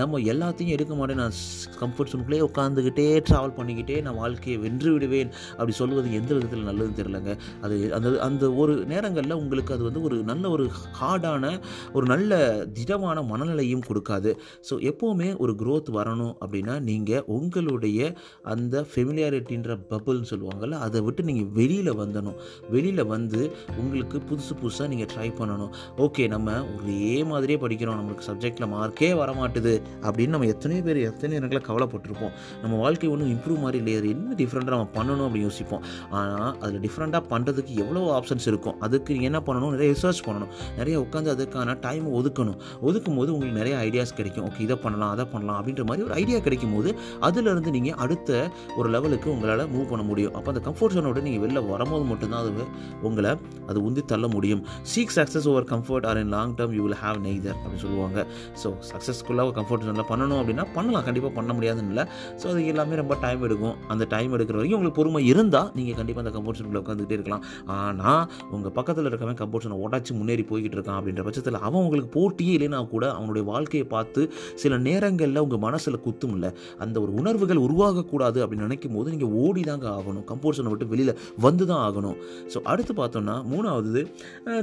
நம்ம 0.00 0.20
எல்லாத்தையும் 0.32 0.74
எடுக்க 0.76 0.94
மாட்டேன். 1.00 1.20
நான் 1.22 1.36
கம்ஃபர்ட் 1.82 2.10
ஜோனுக்குள்ளே 2.12 2.42
உட்காந்துக்கிட்டே 2.48 3.06
ட்ராவல் 3.28 3.56
பண்ணிக்கிட்டே 3.58 3.96
நான் 4.06 4.18
வாழ்க்கையை 4.22 4.56
வென்று 4.64 4.90
விடுவேன். 4.94 5.30
அப்படி 5.58 5.74
சொல்வது 5.80 6.16
எந்த 6.20 6.30
விதத்தில் 6.36 6.66
நல்லதுன்னு 6.70 6.98
தெரியலங்க. 7.00 7.34
அது 7.64 7.76
அந்த 7.98 8.08
அந்த 8.28 8.44
ஒரு 8.62 8.74
நேரங்களில் 8.92 9.34
உங்களுக்கு 9.42 9.74
அது 9.76 9.84
வந்து 9.88 10.02
ஒரு 10.06 10.16
நல்ல 10.30 10.44
ஒரு 10.54 10.64
ஹார்டான 10.98 11.50
ஒரு 11.96 12.06
நல்ல 12.12 12.38
திடமான 12.76 13.22
மனநிலையும் 13.32 13.84
கொடுக்காது. 13.88 14.30
ஸோ 14.68 14.76
எப்போவுமே 14.90 15.28
ஒரு 15.44 15.52
க்ரோத் 15.62 15.90
வரணும் 15.98 16.34
அப்படின்னா 16.42 16.74
நீங்கள் 16.88 17.24
உங்களுடைய 17.36 18.12
அந்த 18.54 18.84
ஃபெமிலியாரிட்டின்ற 18.90 19.78
பபுள்னு 19.92 20.30
சொல்லுவாங்கள்ல 20.32 20.78
அதை 20.86 21.02
விட்டு 21.06 21.28
நீங்கள் 21.30 21.50
வெளியில் 21.58 21.92
வந்தணும் 22.02 22.38
வெளியில் 22.74 23.04
வந்து 23.14 23.40
உங்களுக்கு 23.82 24.16
புதுசு 24.30 24.52
புதுசாக 24.62 24.88
நீங்கள் 24.94 25.10
ட்ரை 25.14 25.28
பண்ணணும். 25.40 25.72
ஓகே 26.06 26.26
நம்ம 26.34 26.56
ஒரே 26.76 27.14
மாதிரியே 27.32 27.58
படிக்கிறோம். 27.64 27.98
நம்மளுக்கு 28.00 28.28
சப்ஜெக்டில் 28.30 28.70
மார்க்கே 28.74 29.10
வரமாட்டுது 29.22 29.74
அப்படின்னு 30.06 30.34
நம்ம 30.36 30.50
எத்தனையோ 30.54 30.82
பேர் 30.88 31.00
எத்தனை 31.10 31.32
நேரங்களில் 31.34 31.66
கவலைப்பட்டிருப்போம். 31.70 32.34
நம்ம 32.62 32.74
வாழ்க்கை 32.84 33.08
ஒன்றும் 33.14 33.32
இம்ப்ரூவ் 33.34 33.62
மாதிரி 33.64 33.78
இல்லையா 33.82 34.00
என்ன 34.14 34.34
டிஃப்ரெண்ட்டாக 34.42 34.76
நம்ம 34.76 34.90
பண்ணணும் 34.98 35.26
அப்படின்னு 35.26 35.48
யோசிப்போம். 35.48 35.84
ஆனால் 36.20 36.50
அதில் 36.62 36.82
டிஃப்ரெண்ட்டாக 36.86 37.22
பண்ணுறதுக்கு 37.32 37.72
எவ்வளோ 37.82 38.02
ஆப்ஷன்ஸ் 38.18 38.46
இருக்கும்? 38.52 38.73
அதுக்கு 38.86 39.20
என்ன 39.28 39.38
பண்ணணும்? 39.46 39.72
நிறைய 39.76 39.88
ரிசர்ச் 39.94 40.22
பண்ணணும். 40.26 40.50
நிறைய 40.78 40.96
உட்காந்து 41.04 41.32
அதுக்கான 41.34 41.76
டைம் 41.86 42.06
ஒதுக்கணும். 42.18 42.58
ஒதுக்கும் 42.88 43.18
போது 43.20 43.32
உங்களுக்கு 43.34 43.58
நிறைய 43.60 43.76
ஐடியாஸ் 43.86 44.14
கிடைக்கும். 44.20 44.46
ஓகே 44.48 44.60
இதை 44.66 44.76
பண்ணலாம் 44.84 45.12
அதை 45.14 45.26
பண்ணலாம் 45.34 45.58
அப்படின்ற 45.60 45.84
மாதிரி 45.90 46.06
ஒரு 46.08 46.14
ஐடியா 46.20 46.38
கிடைக்கும் 46.46 46.74
போது 46.76 46.90
அதிலிருந்து 47.28 47.70
நீங்கள் 47.76 47.98
அடுத்த 48.04 48.50
ஒரு 48.78 48.88
லெவலுக்கு 48.94 49.28
உங்களால் 49.34 49.64
மூவ் 49.74 49.88
பண்ண 49.92 50.04
முடியும். 50.10 50.34
அப்போ 50.38 50.50
அந்த 50.52 50.62
கம்ஃபர்ட் 50.68 50.96
ஜோனோட 50.96 51.22
நீங்கள் 51.26 51.42
வெளில 51.44 51.62
வரும்போது 51.72 52.04
மட்டும்தான் 52.10 52.42
அது 52.44 52.66
உங்களை 53.08 53.32
அது 53.70 53.78
உந்தி 53.88 54.04
தள்ள 54.12 54.26
முடியும். 54.36 54.62
Seek 54.92 55.14
success 55.18 55.48
over 55.52 55.68
comfort 55.72 56.06
or 56.10 56.18
in 56.22 56.32
long 56.36 56.54
term 56.58 56.74
you 56.78 56.82
will 56.86 56.98
have 57.04 57.18
neither 57.26 57.56
அப்படின்னு 57.56 57.82
சொல்லுவாங்க. 57.84 58.26
ஸோ 58.62 58.70
சக்ஸஸ்ஃபுல்லாக 58.90 59.52
கம்ஃபர்ட் 59.58 59.84
ஜோனில் 59.88 60.08
பண்ணணும் 60.12 60.38
அப்படின்னா 60.40 60.66
பண்ணலாம். 60.76 61.04
கண்டிப்பாக 61.08 61.32
பண்ண 61.38 61.52
முடியாதுன்னு 61.58 61.92
இல்லை. 61.92 62.04
ஸோ 62.40 62.46
அது 62.52 62.66
எல்லாமே 62.72 62.94
ரொம்ப 63.02 63.14
டைம் 63.24 63.42
எடுக்கும். 63.48 63.76
அந்த 63.94 64.04
டைம் 64.14 64.32
எடுக்கிற 64.36 64.56
வரைக்கும் 64.58 64.78
உங்களுக்கு 64.78 65.00
பொறுமை 65.00 65.22
இருந்தால் 65.32 65.68
நீங்கள் 65.78 65.98
கண்டிப்பாக 66.00 66.24
அந்த 66.24 66.34
கம்ஃபர்ட் 66.36 66.60
ஜோனில் 66.60 66.80
உட்காந்துக்கிட்டே 66.82 67.16
இருக்கலாம். 67.18 67.44
ஆனால் 67.78 68.24
உங்கள் 68.54 68.63
பக்கத்தில் 68.78 69.08
இருக்கவன் 69.10 69.38
கம்போஷனை 69.42 69.76
உடச்சி 69.84 70.12
முன்னேறி 70.18 70.44
போய்கிட்டு 70.50 70.76
இருக்கான் 70.78 70.98
அப்படின்ற 71.00 71.24
பட்சத்தில் 71.28 71.58
அவன் 71.66 71.80
உங்களுக்கு 71.86 72.10
போட்டியே 72.18 72.54
இல்லைன்னா 72.58 72.80
கூட 72.94 73.04
அவனுடைய 73.18 73.44
வாழ்க்கையை 73.52 73.86
பார்த்து 73.94 74.22
சில 74.62 74.78
நேரங்களில் 74.88 75.42
உங்கள் 75.44 75.62
மனசில் 75.66 76.00
குத்தும் 76.06 76.34
இல்லை 76.36 76.50
அந்த 76.86 76.96
ஒரு 77.04 77.12
உணர்வுகள் 77.20 77.62
உருவாகக்கூடாது 77.66 78.40
அப்படின்னு 78.44 78.66
நினைக்கும் 78.68 78.96
போது 78.96 79.12
நீங்கள் 79.14 79.34
ஓடி 79.44 79.64
தாங்க 79.70 79.88
ஆகணும் 79.98 80.26
கம்போஷனை 80.32 80.70
விட்டு 80.72 80.90
வெளியில் 80.92 81.14
வந்து 81.46 81.64
தான் 81.70 81.82
ஆகணும். 81.88 82.16
ஸோ 82.54 82.60
அடுத்து 82.72 82.92
பார்த்தோம்னா 83.00 83.36
மூணாவது 83.52 84.02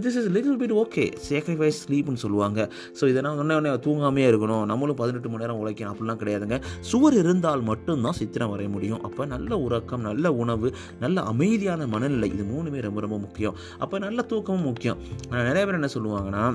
this 0.05 0.17
is 0.21 0.29
little 0.37 0.59
bit 0.63 0.75
okay 0.83 1.05
sacrifice 1.29 1.79
ஸ்லீப்னு 1.85 2.21
சொல்லுவாங்க. 2.25 2.59
ஸோ 2.99 3.03
இதெல்லாம் 3.11 3.37
ஒன்றே 3.43 3.57
ஒன்றே 3.59 3.71
தூங்காமே 3.87 4.25
இருக்கணும். 4.31 4.63
நம்மளும் 4.71 4.99
பதினெட்டு 5.01 5.29
மணி 5.31 5.43
நேரம் 5.43 5.59
உழைக்கணும். 5.61 5.93
அப்படிலாம் 5.93 6.21
கிடையாதுங்க. 6.21 6.57
சுவர் 6.91 7.17
இருந்தால் 7.21 7.63
மட்டும்தான் 7.71 8.17
சித்திரம் 8.19 8.51
வரைய 8.53 8.69
முடியும். 8.75 9.01
அப்போ 9.07 9.25
நல்ல 9.33 9.59
உறக்கம் 9.65 10.05
நல்ல 10.09 10.33
உணவு 10.43 10.67
நல்ல 11.03 11.17
அமைதியான 11.31 11.87
மனநிலை 11.93 12.29
இது 12.35 12.43
மூணுமே 12.53 12.81
ரொம்ப 12.87 12.99
ரொம்ப 13.05 13.17
முக்கியம். 13.25 13.55
அப்போ 13.83 13.90
நல்ல 14.00 14.21
தூக்கமும் 14.21 14.67
முக்கியம். 14.69 14.98
ஆனால் 15.29 15.45
நிறைய 15.45 15.65
பேர் 15.65 15.79
என்ன 15.81 15.91
சொல்லுவாங்கன்னா 15.98 16.45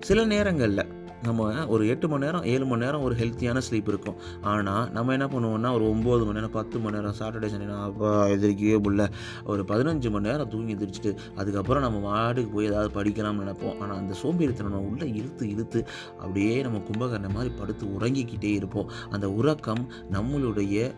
சில 0.00 0.24
நேரங்களில் 0.24 1.02
நம்ம 1.22 1.66
ஒரு 1.66 1.88
எட்டு 1.88 2.08
மணி 2.08 2.24
நேரம் 2.24 2.44
ஏழு 2.44 2.64
மணி 2.66 2.84
நேரம் 2.84 3.02
ஒரு 3.02 3.14
ஹெல்த்தியான 3.14 3.60
ஸ்லீப் 3.66 3.88
இருக்கும். 3.88 4.16
ஆனால் 4.40 4.90
நம்ம 4.90 5.12
என்ன 5.12 5.26
பண்ணுவோம்னா 5.26 5.70
ஒரு 5.72 5.84
ஒம்பது 5.84 6.24
மணி 6.24 6.38
நேரம் 6.38 6.50
பத்து 6.50 6.78
மணி 6.78 6.96
நேரம் 6.96 7.14
சாட்டர்டே 7.20 7.48
சண்டே 7.52 7.68
அப்போ 7.86 8.28
எதிர்க்கவே 8.28 8.78
முடியல. 8.84 9.04
ஒரு 9.44 9.64
பதினஞ்சு 9.70 10.10
மணி 10.10 10.28
நேரம் 10.28 10.48
தூங்கி 10.48 10.74
எந்திரிச்சிட்டு 10.74 11.12
அதுக்கப்புறம் 11.34 11.82
நம்ம 11.82 12.02
வார்டுக்கு 12.10 12.52
போய் 12.56 12.66
ஏதாவது 12.66 12.90
படிக்கலாம்னு 12.98 13.42
நினைப்போம். 13.44 13.78
ஆனால் 13.80 13.96
அந்த 13.96 14.14
சோம்பேறித்தனம் 14.22 14.76
நம்ம 14.76 14.92
உள்ளே 14.92 15.08
இழுத்து 15.20 15.50
இழுத்து 15.54 15.86
அப்படியே 16.20 16.62
நம்ம 16.62 16.82
கும்பகர்ண 16.90 17.30
மாதிரி 17.32 17.52
படுத்து 17.60 17.86
உறங்கிக்கிட்டே 17.98 18.52
இருப்போம். 18.60 18.90
அந்த 19.10 19.30
உறக்கம் 19.30 19.90
நம்மளுடைய 20.12 20.92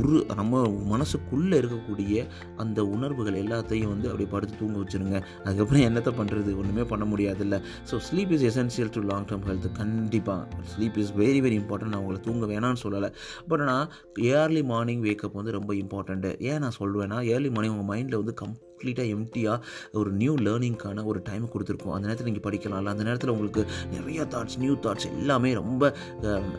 உரு 0.00 0.26
நம்ம 0.36 0.62
மனசுக்குள்ளே 0.92 1.56
இருக்கக்கூடிய 1.62 2.26
அந்த 2.56 2.84
உணர்வுகள் 2.84 3.38
எல்லாத்தையும் 3.42 3.92
வந்து 3.94 4.08
அப்படியே 4.08 4.30
படுத்து 4.30 4.54
தூங்க 4.58 4.78
வச்சுருங்க. 4.78 5.18
அதுக்கப்புறம் 5.44 5.84
என்னத்தை 5.88 6.12
பண்ணுறது 6.20 6.58
ஒன்றுமே 6.62 6.84
பண்ண 6.84 7.04
முடியாதுல்ல. 7.04 7.58
So 7.90 8.00
sleep 8.08 8.32
is 8.38 8.46
essential 8.50 8.92
to 8.96 9.00
long 9.00 9.28
term 9.32 9.46
health 9.50 9.72
கண்டிப்பாக 9.72 10.46
sleep 10.72 10.98
is 11.04 11.12
very 11.22 11.40
very 11.46 11.58
important 11.62 11.94
நான் 11.94 12.02
உங்களை 12.04 12.20
தூங்க 12.20 12.46
வேணாம்னு 12.46 12.82
சொல்லலை. 12.86 13.10
பட் 13.48 13.60
ஆனால் 13.60 13.86
ஏர்லி 14.20 14.64
மார்னிங் 14.72 15.02
வேக்கப் 15.02 15.38
வந்து 15.40 15.56
ரொம்ப 15.58 15.74
இம்பார்ட்டண்ட்டு 15.74 16.40
ஏன் 16.40 16.58
நான் 16.58 16.78
சொல்வேன்னா 16.80 17.20
ஏர்லி 17.34 17.50
மார்னிங் 17.50 17.76
உங்கள் 17.76 17.90
மைண்டில் 17.92 18.20
வந்து 18.22 18.34
கம் 18.34 18.56
கம்ப்ளீட்டாக 18.80 19.14
எம்டியாக 19.14 19.58
ஒரு 20.00 20.10
நியூ 20.20 20.34
லேர்னிங்க்கான 20.46 21.02
ஒரு 21.10 21.20
டைம் 21.28 21.44
கொடுத்துருக்கோம். 21.52 21.94
அந்த 21.96 22.04
நேரத்தில் 22.08 22.28
நீங்கள் 22.28 22.44
படிக்கலாம்ல. 22.46 22.92
அந்த 22.94 23.04
நேரத்தில் 23.08 23.32
உங்களுக்கு 23.34 23.62
நிறைய 23.94 24.20
தாட்ஸ் 24.34 24.56
நியூ 24.62 24.74
தாட்ஸ் 24.84 25.06
எல்லாமே 25.12 25.50
ரொம்ப 25.60 25.82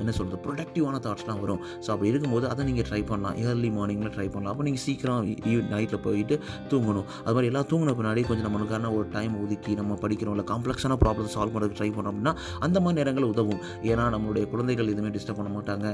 என்ன 0.01 0.11
சொல்கிறது 0.17 0.39
ப்ரொடக்டிவான 0.45 0.99
தாட்ஸ்லாம் 1.05 1.39
வரும். 1.43 1.61
ஸோ 1.85 1.89
அப்படி 1.93 2.09
இருக்கும்போது 2.13 2.45
அதை 2.51 2.65
நீங்கள் 2.69 2.87
ட்ரை 2.89 3.01
பண்ணலாம். 3.11 3.37
ஏர்லி 3.45 3.69
மார்னிங்கில் 3.77 4.13
ட்ரை 4.17 4.27
பண்ணலாம். 4.33 4.53
அப்போ 4.53 4.65
நீங்கள் 4.67 4.83
சீக்கிரம் 4.87 5.23
e-, 5.31 5.37
e-, 5.53 5.63
நைட்டில் 5.73 6.03
போயிட்டு 6.07 6.37
தூங்கணும். 6.73 7.07
அது 7.25 7.33
மாதிரி 7.37 7.49
எல்லாம் 7.51 7.67
தூங்கின 7.71 7.95
பின்னாடி 8.01 8.23
கொஞ்சம் 8.29 8.47
நம்மளுக்கான 8.47 8.91
ஒரு 8.97 9.07
டைம் 9.17 9.35
ஒதுக்கி 9.43 9.73
நம்ம 9.81 9.97
படிக்கிறோம் 10.03 10.35
இல்லை 10.37 10.47
காம்ப்ளெக்ஸான 10.53 10.97
ப்ராப்ளம் 11.05 11.31
சால்வ் 11.35 11.55
பண்ணுறதுக்கு 11.55 11.79
ட்ரை 11.81 11.89
பண்ணோம் 11.97 12.13
அப்படின்னா 12.13 12.35
அந்த 12.67 12.77
மாதிரி 12.85 12.99
நேரங்கள் 13.01 13.29
உதவும். 13.33 13.61
ஏன்னா 13.91 14.05
நம்மளுடைய 14.17 14.45
குழந்தைகள் 14.53 14.93
எதுவுமே 14.95 15.13
டிஸ்டர்ப் 15.17 15.41
பண்ண 15.41 15.53
மாட்டாங்க. 15.57 15.87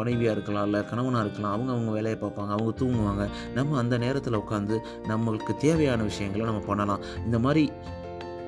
மனைவியாக 0.00 0.36
இருக்கலாம் 0.38 0.68
இல்லை 0.70 0.82
கணவனாக 0.92 1.24
இருக்கலாம் 1.26 1.52
அவங்க 1.56 1.70
அவங்க 1.76 1.92
வேலையை 1.98 2.18
பார்ப்பாங்க 2.24 2.52
அவங்க 2.58 2.72
தூங்குவாங்க. 2.82 3.24
நம்ம 3.58 3.78
அந்த 3.84 3.94
நேரத்தில் 4.06 4.40
உட்காந்து 4.44 4.76
நம்மளுக்கு 5.12 5.52
தேவையான 5.64 6.02
விஷயங்களை 6.10 6.46
நம்ம 6.50 6.62
பண்ணலாம். 6.70 7.02
இந்த 7.26 7.38
மாதிரி 7.46 7.64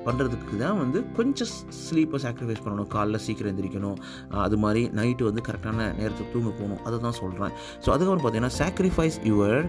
பண்ணுறதுக்கு 0.07 0.57
தான் 0.61 0.77
வந்து 0.81 0.99
கொஞ்சம் 1.15 1.51
ஸ்லீப்பை 1.83 2.19
சாக்ரிஃபைஸ் 2.25 2.63
பண்ணணும். 2.65 2.89
காலைல 2.93 3.17
சீக்கிரம் 3.25 3.51
எந்திரிக்கணும். 3.53 3.97
அது 4.45 4.57
மாதிரி 4.63 4.81
நைட்டு 4.99 5.27
வந்து 5.29 5.41
கரெக்டான 5.47 5.89
நேரத்துக்கு 5.99 6.33
தூங்க 6.35 6.51
போகணும். 6.59 6.81
அதை 6.87 6.97
தான் 7.05 7.19
சொல்கிறேன் 7.21 7.53
ஸோ 7.83 7.87
அதுக்கப்புறம் 7.95 8.23
பார்த்தீங்கன்னா 8.25 8.57
சாக்ரிஃபைஸ் 8.61 9.19
யுவர் 9.31 9.61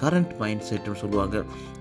கரண்ட் 0.00 0.32
மைண்ட் 0.40 0.64
செட்னு 0.68 1.00
சொல்லுவாங்க. 1.02 1.36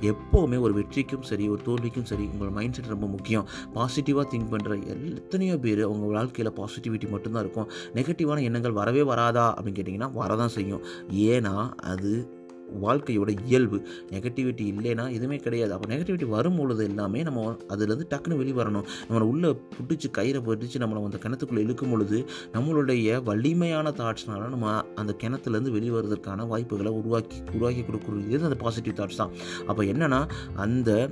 எப்போவுமே 0.09 0.57
ஒரு 0.65 0.73
வெற்றிக்கும் 0.79 1.25
சரி 1.29 1.45
ஒரு 1.53 1.61
தோல்விக்கும் 1.67 2.09
சரி 2.11 2.25
உங்களோட 2.31 2.51
மைண்ட் 2.57 2.75
செட் 2.77 2.91
ரொம்ப 2.95 3.07
முக்கியம். 3.15 3.47
பாசிட்டிவாக 3.77 4.25
திங்க் 4.33 4.51
பண்ணுற 4.53 4.75
எத்தனையோ 5.21 5.55
பேர் 5.63 5.81
அவங்க 5.87 6.05
வாழ்க்கையில் 6.17 6.53
பாசிட்டிவிட்டி 6.59 7.09
மட்டும்தான் 7.15 7.43
இருக்கும். 7.45 7.67
நெகட்டிவான 7.97 8.43
எண்ணங்கள் 8.49 8.79
வரவே 8.81 9.03
வராதா 9.11 9.47
அப்படின்னு 9.55 9.79
கேட்டிங்கன்னா 9.79 10.11
வரதான் 10.21 10.55
செய்யும். 10.57 10.83
ஏன்னா 11.33 11.55
அது 11.93 12.13
வாழ்க்கையோட 12.81 13.37
இயல்பு. 13.45 13.87
நெகட்டிவிட்டி 14.09 14.65
இல்லைன்னா 14.73 15.11
எதுவுமே 15.11 15.35
கிடையாது. 15.35 15.73
அப்போ 15.73 15.95
நெகட்டிவிட்டி 15.95 16.25
வரும் 16.25 16.55
பொழுது 16.55 16.83
எல்லாமே 16.83 17.23
நம்ம 17.23 17.55
அதுலேருந்து 17.69 18.01
டக்குன்னு 18.09 18.37
வெளியே 18.37 18.61
வரணும் 18.61 18.83
நம்மளை 19.09 19.19
உள்ளே 19.19 19.49
பிடிச்சி 19.49 20.11
கயிறை 20.17 20.41
பிடிச்சி 20.41 20.77
நம்மளை 20.77 21.03
அந்த 21.03 21.19
கிணத்துக்குள்ளே 21.23 21.57
இழுக்கும் 21.57 21.89
பொழுது 21.89 22.25
நம்மளுடைய 22.53 23.23
வலிமையான 23.23 23.89
தாட்ஸ்னால 23.89 24.49
நம்ம 24.49 24.83
அந்த 24.95 25.15
கிணத்துலேருந்து 25.23 25.71
வெளியே 25.71 25.91
வாய்ப்புகளை 26.23 26.91
உருவாக்கி 26.91 27.37
உருவாக்கி 27.53 27.81
கொடுக்குறது. 27.81 28.43
அந்த 28.43 28.55
பாசிட்டிவ் 28.55 28.93
தாட்ஸ் 28.93 29.15
தான். 29.15 29.31
அப்போ 29.67 29.83
என்னென்னா 29.83 30.29
அந்த 30.55 31.09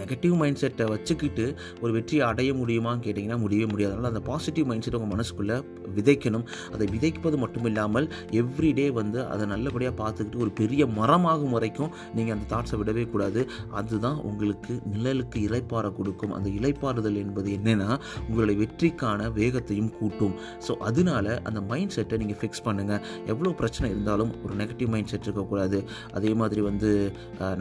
நெகட்டிவ் 0.00 0.34
மைண்ட் 0.42 0.60
செட்டை 0.62 0.86
வச்சுக்கிட்டு 0.94 1.46
ஒரு 1.82 1.90
வெற்றியை 1.96 2.22
அடைய 2.30 2.50
முடியுமான்னு 2.60 3.04
கேட்டிங்கன்னா 3.06 3.38
முடியவே 3.44 3.66
முடியாது. 3.72 3.92
அதனால் 3.94 4.12
அந்த 4.12 4.22
பாசிட்டிவ் 4.30 4.68
மைண்ட் 4.70 4.86
செட் 4.86 4.98
உங்கள் 4.98 5.12
மனசுக்குள்ளே 5.14 5.56
விதைக்கணும். 5.96 6.46
அதை 6.74 6.86
விதைப்பது 6.94 7.36
மட்டும் 7.44 7.66
இல்லாமல் 7.70 8.06
எவ்ரிடே 8.42 8.86
வந்து 9.00 9.18
அதை 9.32 9.44
நல்லபடியாக 9.54 9.94
பார்த்துக்கிட்டு 10.02 10.42
ஒரு 10.44 10.52
பெரிய 10.60 10.82
மரமாகும் 10.98 11.54
வரைக்கும் 11.56 11.92
நீங்கள் 12.16 12.34
அந்த 12.36 12.46
தாட்ஸை 12.54 12.78
விடவே 12.82 13.04
கூடாது. 13.14 13.40
அதுதான் 13.80 14.18
உங்களுக்கு 14.30 14.72
நிழலுக்கு 14.94 15.38
இலைப்பாற 15.48 15.86
கொடுக்கும். 15.98 16.34
அந்த 16.38 16.48
இலைப்பாறுதல் 16.58 17.18
என்பது 17.24 17.50
என்னென்னா 17.58 17.90
உங்களுடைய 18.28 18.56
வெற்றிக்கான 18.62 19.30
வேகத்தையும் 19.38 19.92
கூட்டும். 19.98 20.34
ஸோ 20.66 20.72
அதனால 20.88 21.36
அந்த 21.48 21.60
மைண்ட் 21.70 21.94
செட்டை 21.96 22.18
நீங்கள் 22.22 22.40
ஃபிக்ஸ் 22.40 22.64
பண்ணுங்கள் 22.66 23.02
எவ்வளோ 23.32 23.52
பிரச்சனை 23.60 23.88
இருந்தாலும் 23.94 24.32
ஒரு 24.44 24.54
நெகட்டிவ் 24.62 24.90
மைண்ட் 24.94 25.10
செட் 25.12 25.26
இருக்கக்கூடாது. 25.28 25.80
அதே 26.18 26.30
மாதிரி 26.40 26.60
வந்து 26.70 26.90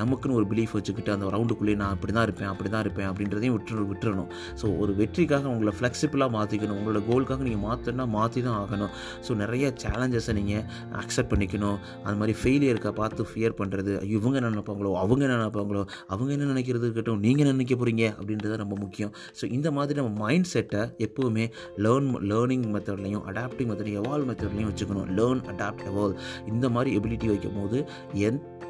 நமக்குன்னு 0.02 0.40
ஒரு 0.40 0.48
பிலீஃப் 0.52 0.76
வச்சுக்கிட்டு 0.78 1.14
அந்த 1.16 1.32
ரவுண்டுக்குள்ளேயே 1.36 1.80
நான் 1.84 1.96
இப்படி 1.98 2.14
தான் 2.14 2.23
இருப்பேன் 2.28 2.50
அப்படி 2.52 2.70
தான் 2.76 2.84
இருப்பேன் 2.86 3.10
அப்படின்றதையும் 3.12 3.56
விட்டு 3.58 3.86
விட்டுறணும். 3.92 4.30
ஸோ 4.62 4.66
ஒரு 4.82 4.92
வெற்றிக்காக 5.02 5.48
உங்களை 5.54 5.74
ஃப்ளெக்சிபிளாக 5.78 6.32
மாற்றிக்கணும் 6.38 6.78
உங்களோட 6.80 7.02
கோலுக்காக 7.10 7.44
நீங்கள் 7.48 7.64
மாற்றினா 7.68 8.06
மாற்றி 8.18 8.42
தான் 8.48 8.58
ஆகணும். 8.64 8.92
ஸோ 9.28 9.32
நிறைய 9.44 9.74
சேலஞ்சஸை 9.84 10.34
நீங்கள் 10.40 10.64
அக்செப்ட் 11.02 11.32
பண்ணிக்கணும். 11.34 11.78
அது 12.06 12.16
மாதிரி 12.22 12.36
ஃபெயிலியருக்கா 12.42 12.94
பார்த்து 13.02 13.28
ஃபியர் 13.32 13.58
பண்ணுறது 13.62 13.92
ஐயோ, 14.04 14.16
இவங்க 14.22 14.38
என்ன 14.42 14.52
நினைப்பாங்களோ? 14.56 14.92
அவங்க 15.04 15.24
என்ன 15.28 15.38
நினைப்பாங்களோ? 15.42 15.84
அவங்க 16.14 16.32
என்ன 16.38 16.50
நினைக்கிறது 16.54 16.86
இருக்கட்டும் 16.88 17.22
நீங்கள் 17.26 17.46
என்ன 17.46 17.56
நினைக்க 17.58 17.76
போகிறீங்க 17.82 18.06
அப்படின்றது 18.20 18.62
ரொம்ப 18.64 18.76
முக்கியம். 18.84 19.14
ஸோ 19.40 19.44
இந்த 19.58 19.72
மாதிரி 19.78 20.00
நம்ம 20.02 20.14
மைண்ட் 20.26 20.50
செட்டை 20.54 20.82
எப்போவுமே 21.08 21.48
லேர்ன் 21.86 22.10
லேர்னிங் 22.32 22.68
மெத்தட்லையும் 22.76 23.24
அடாப்டிங் 23.32 23.70
மெத்தட்லையும் 23.72 24.02
எவால்வ் 24.04 24.30
மெத்தட்லையும் 24.32 24.70
வச்சுக்கணும். 24.72 25.10
லேர்ன் 25.20 25.44
அடாப்ட் 25.54 25.86
எவால்வ் 25.92 26.18
இந்த 26.54 26.66
மாதிரி 26.76 26.92
எபிலிட்டி 27.00 27.28
வைக்கும் 27.34 27.60
போது 27.60 27.80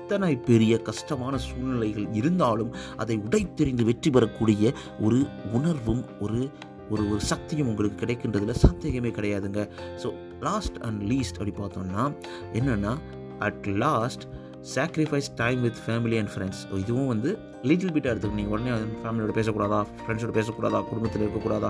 எத்தனை 0.03 0.36
பெரிய 0.38 0.74
கஷ்டமான 0.88 1.36
சூழ்நிலைகள் 1.38 2.07
இருந்தாலும் 2.13 2.72
அதை 2.98 3.15
உடைத்தெறிந்து 3.17 3.83
வெற்றி 3.83 4.10
பெறக்கூடிய 4.10 4.72
ஒரு 5.00 5.19
உணர்வும் 5.53 6.01
ஒரு 6.19 6.39
ஒரு 6.89 7.03
ஒரு 7.10 7.19
சக்தியும் 7.29 7.67
உங்களுக்கு 7.67 8.00
கிடைக்கின்றதுல 8.03 8.53
சந்தேகமே 8.63 9.10
கிடையாதுங்க. 9.10 9.62
ஸோ 10.01 10.10
லாஸ்ட் 10.39 10.77
அண்ட் 10.77 11.01
லீஸ்ட் 11.12 11.38
அப்படி 11.39 11.53
பார்த்தோம்னா 11.62 12.03
என்னென்னா 12.53 12.93
at 13.39 13.67
last 13.86 14.25
sacrifice 14.75 15.29
time 15.36 15.62
with 15.62 15.81
family 15.86 16.19
and 16.22 16.33
friends 16.33 16.63
இதுவும் 16.77 17.07
வந்து 17.07 17.31
லிட்டில் 17.70 17.93
பிட்டாக 17.96 18.12
எடுத்துக்கணும். 18.13 18.39
நீங்கள் 18.41 18.55
உடனே 18.55 18.72
ஃபேமிலியோட 19.01 19.34
பேசக்கூடாதா? 19.39 19.79
ஃப்ரெண்ட்ஸோட 20.03 20.34
பேசக்கூடாதா? 20.39 20.79
குடும்பத்தில் 20.89 21.24
இருக்கக்கூடாதா? 21.25 21.70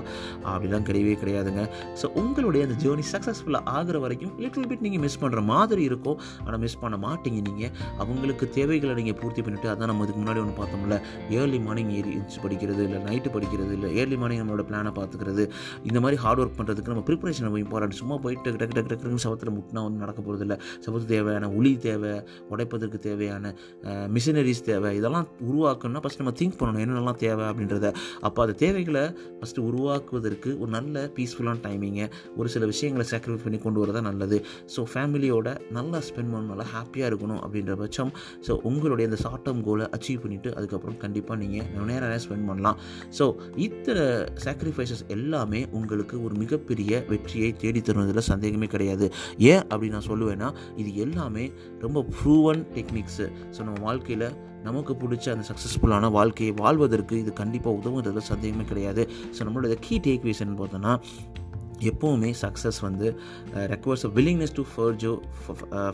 அப்படிலாம் 0.52 0.86
கிடையவே 0.88 1.14
கிடையாதுங்க. 1.22 1.64
ஸோ 2.00 2.06
உங்களுடைய 2.22 2.62
அந்த 2.66 2.76
ஜேர்னி 2.84 3.04
சக்ஸஸ்ஃபுல்லாக 3.12 3.74
ஆகிற 3.76 3.98
வரைக்கும் 4.04 4.32
லிட்டில் 4.44 4.68
பிட் 4.70 4.84
நீங்கள் 4.86 5.02
மிஸ் 5.06 5.18
பண்ணுற 5.24 5.42
மாதிரி 5.52 5.82
இருக்கும். 5.90 6.18
ஆனால் 6.44 6.60
மிஸ் 6.64 6.78
பண்ண 6.82 6.96
மாட்டீங்க 7.06 7.40
நீங்கள் 7.48 7.72
அவங்களுக்கு 8.04 8.44
தேவைகளை 8.58 8.94
நீங்கள் 9.00 9.18
பூர்த்தி 9.20 9.44
பண்ணிவிட்டு 9.46 9.70
அதான் 9.74 9.90
நம்ம 9.92 10.06
இதுக்கு 10.06 10.22
முன்னாடி 10.22 10.42
ஒன்று 10.44 10.56
பார்த்தோம்ல. 10.60 10.98
ஏர்லி 11.38 11.60
மார்னிங் 11.66 11.92
ஏறி 11.98 12.14
படிக்கிறது 12.46 12.82
இல்லை 12.88 12.98
நைட்டு 13.08 13.28
படிக்கிறது 13.36 13.72
இல்லை 13.78 13.90
ஏர்லி 14.00 14.16
மார்னிங் 14.22 14.40
நம்மளோட 14.42 14.64
பிளானை 14.70 14.92
பார்த்துக்கிறது. 14.98 15.44
இந்த 15.88 15.98
மாதிரி 16.04 16.16
ஹார்ட் 16.24 16.40
ஒர்க் 16.42 16.58
பண்ணுறதுக்கு 16.58 16.92
நம்ம 16.92 17.04
ப்ரிப்பரேஷன் 17.10 17.46
ரொம்ப 17.48 17.60
இம்பார்ட்டன்ட் 17.64 17.98
சும்மா 18.00 18.16
போயிட்டு 18.24 18.48
டக்கு 18.60 18.74
டக்கு 18.76 18.90
டக்குன்னு 18.92 19.24
சவத்தில் 19.26 19.54
முட்டினா 19.56 19.82
வந்து 19.86 20.02
நடக்க 20.04 20.42
இல்லை. 20.46 20.58
செவ்வத்துக்கு 20.84 21.14
தேவையான 21.16 21.48
உளி 21.58 21.72
தேவை 21.86 22.12
உடைப்பதற்கு 22.52 22.98
தேவையான 23.08 23.54
மிஷினரிஸ் 24.16 24.64
தேவை. 24.70 24.90
இதெல்லாம் 25.00 25.26
உருவாக்க 25.48 25.83
உருவாக்கணும்னா 25.84 26.02
ஃபஸ்ட் 26.04 26.20
நம்ம 26.22 26.32
திங்க் 26.40 26.56
பண்ணணும் 26.60 26.82
என்னென்னலாம் 26.84 27.18
தேவை 27.24 27.44
அப்படின்றத. 27.50 27.86
அப்போ 28.26 28.38
அந்த 28.44 28.54
தேவைகளை 28.62 29.04
ஃபஸ்ட்டு 29.38 29.64
உருவாக்குவதற்கு 29.68 30.50
ஒரு 30.62 30.70
நல்ல 30.76 31.04
பீஸ்ஃபுல்லான 31.16 31.60
டைமிங்கை 31.66 32.06
ஒரு 32.38 32.48
சில 32.54 32.64
விஷயங்களை 32.72 33.04
சாக்ரிஃபைஸ் 33.12 33.44
பண்ணி 33.46 33.58
கொண்டு 33.66 33.80
வரதான் 33.82 34.08
நல்லது. 34.10 34.38
ஸோ 34.74 34.82
ஃபேமிலியோட 34.92 35.48
நல்லா 35.78 35.98
ஸ்பெண்ட் 36.08 36.30
பண்ணணும் 36.32 36.52
நல்லா 36.54 36.66
ஹாப்பியாக 36.74 37.10
இருக்கணும் 37.10 37.40
அப்படின்ற 37.44 37.74
பட்சம் 37.82 38.12
ஸோ 38.46 38.54
உங்களுடைய 38.70 39.08
அந்த 39.10 39.18
ஷார்ட் 39.24 39.44
டேர்ம் 39.48 39.62
கோலை 39.68 39.86
அச்சீவ் 39.98 40.22
பண்ணிவிட்டு 40.24 40.52
அதுக்கப்புறம் 40.58 40.98
கண்டிப்பாக 41.04 41.38
நீங்கள் 41.42 41.66
நேரம் 41.90 42.10
நேரம் 42.10 42.24
ஸ்பெண்ட் 42.26 42.48
பண்ணலாம். 42.50 42.78
ஸோ 43.18 43.26
இத்தனை 43.66 44.06
சாக்ரிஃபைசஸ் 44.46 45.04
எல்லாமே 45.16 45.62
உங்களுக்கு 45.80 46.16
ஒரு 46.26 46.34
மிகப்பெரிய 46.44 46.92
வெற்றியை 47.12 47.50
தேடி 47.64 47.82
தருவதில் 47.88 48.28
சந்தேகமே 48.32 48.68
கிடையாது. 48.74 49.06
ஏன் 49.52 49.64
அப்படி 49.70 49.88
நான் 49.96 50.08
சொல்லுவேன்னா 50.10 50.50
இது 50.80 50.90
எல்லாமே 51.06 51.44
ரொம்ப 51.84 51.98
ப்ரூவன் 52.18 52.62
டெக்னிக்ஸு 52.76 53.26
ஸோ 53.54 53.60
நம்ம 53.66 53.78
வாழ்க்கையில் 53.88 54.28
நமக்கு 54.64 54.92
பிடிச்ச 55.02 55.26
அந்த 55.34 55.44
சக்ஸஸ்ஃபுல்லான 55.50 56.10
வாழ்க்கையை 56.10 56.54
வாழ்வதற்கு 56.62 57.14
இது 57.18 57.32
கண்டிப்பாக 57.42 57.78
உதவுங்கிறதுல 57.78 58.22
சந்தேகமே 58.30 58.64
கிடையாது. 58.64 59.02
ஸோ 59.36 59.40
நம்மளோட 59.46 59.76
கீ 59.86 59.96
டேக்வேஸ் 60.06 60.42
பார்த்தோன்னா 60.60 60.92
எப்போவுமே 61.80 62.34
சக்ஸஸ் 62.42 62.80
வந்து 62.80 63.16
requires 63.54 64.06
willingness 64.06 64.54
to 64.54 64.64
forgo 64.76 65.18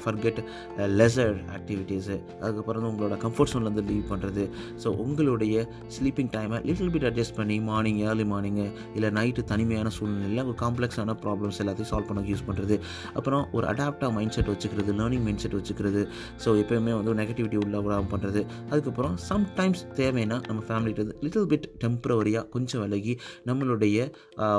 forget 0.05 0.41
leisure 0.79 1.35
activities 1.53 2.21
அதுக்கப்புறம் 2.41 2.83
வந்து 2.83 2.91
உங்களோட 2.93 3.17
கம்ஃபர்ட் 3.23 3.53
ஜோன்லேருந்து 3.53 3.83
லீவ் 3.83 4.05
பண்ணுறது 4.11 4.49
ஸோ 4.85 4.97
உங்களுடைய 4.97 5.69
ஸ்லீப்பிங் 5.99 6.31
டைமை 6.33 6.63
லிட்டில் 6.65 6.91
பிட் 6.91 7.05
அட்ஜஸ்ட் 7.05 7.37
பண்ணி 7.37 7.61
மார்னிங் 7.61 7.99
ஏர்லி 7.99 8.25
மார்னிங்கு 8.25 8.73
இல்லை 8.95 9.11
நைட்டு 9.11 9.45
தனிமையான 9.45 9.89
சூழ்நிலையில் 9.89 10.45
ஒரு 10.45 10.55
காம்ப்ளெக்ஸான 10.63 11.17
ப்ராப்ளம்ஸ் 11.25 11.61
எல்லாத்தையும் 11.61 11.91
சால்வ் 11.91 12.07
பண்ண 12.07 12.21
யூஸ் 12.21 12.47
பண்ணுறது 12.47 12.81
அப்புறம் 13.15 13.49
ஒரு 13.53 13.67
அடாப்டாக 13.67 14.13
மைண்ட் 14.13 14.33
செட் 14.33 14.47
வச்சுக்கிறது 14.47 14.93
லேர்னிங் 14.93 15.23
மைண்ட் 15.23 15.39
செட் 15.39 15.53
வச்சுக்கிறது. 15.53 16.09
ஸோ 16.45 16.49
எப்போயுமே 16.63 16.93
வந்து 16.93 17.15
நெகட்டிவிட்டி 17.15 17.57
உள்ள 17.57 17.81
விடாமல் 17.81 18.11
பண்ணுறது 18.13 18.47
அதுக்கப்புறம் 18.71 19.17
சம்டைம்ஸ் 19.29 19.85
தேவைன்னா 19.95 20.47
நம்ம 20.47 20.63
ஃபேமிலிட்டு 20.69 21.17
லிட்டில் 21.21 21.47
பிட் 21.47 21.67
டெம்பரவரியாக 21.85 22.49
கொஞ்சம் 22.49 22.81
விலகி 22.81 23.21
நம்மளுடைய 23.47 24.13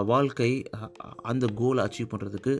வாழ்க்கை 0.05 0.63
அந்த 1.31 1.45
கோலை 1.59 1.81
அச்சீவ் 1.87 2.09
பண்ணுறதுக்கு 2.11 2.53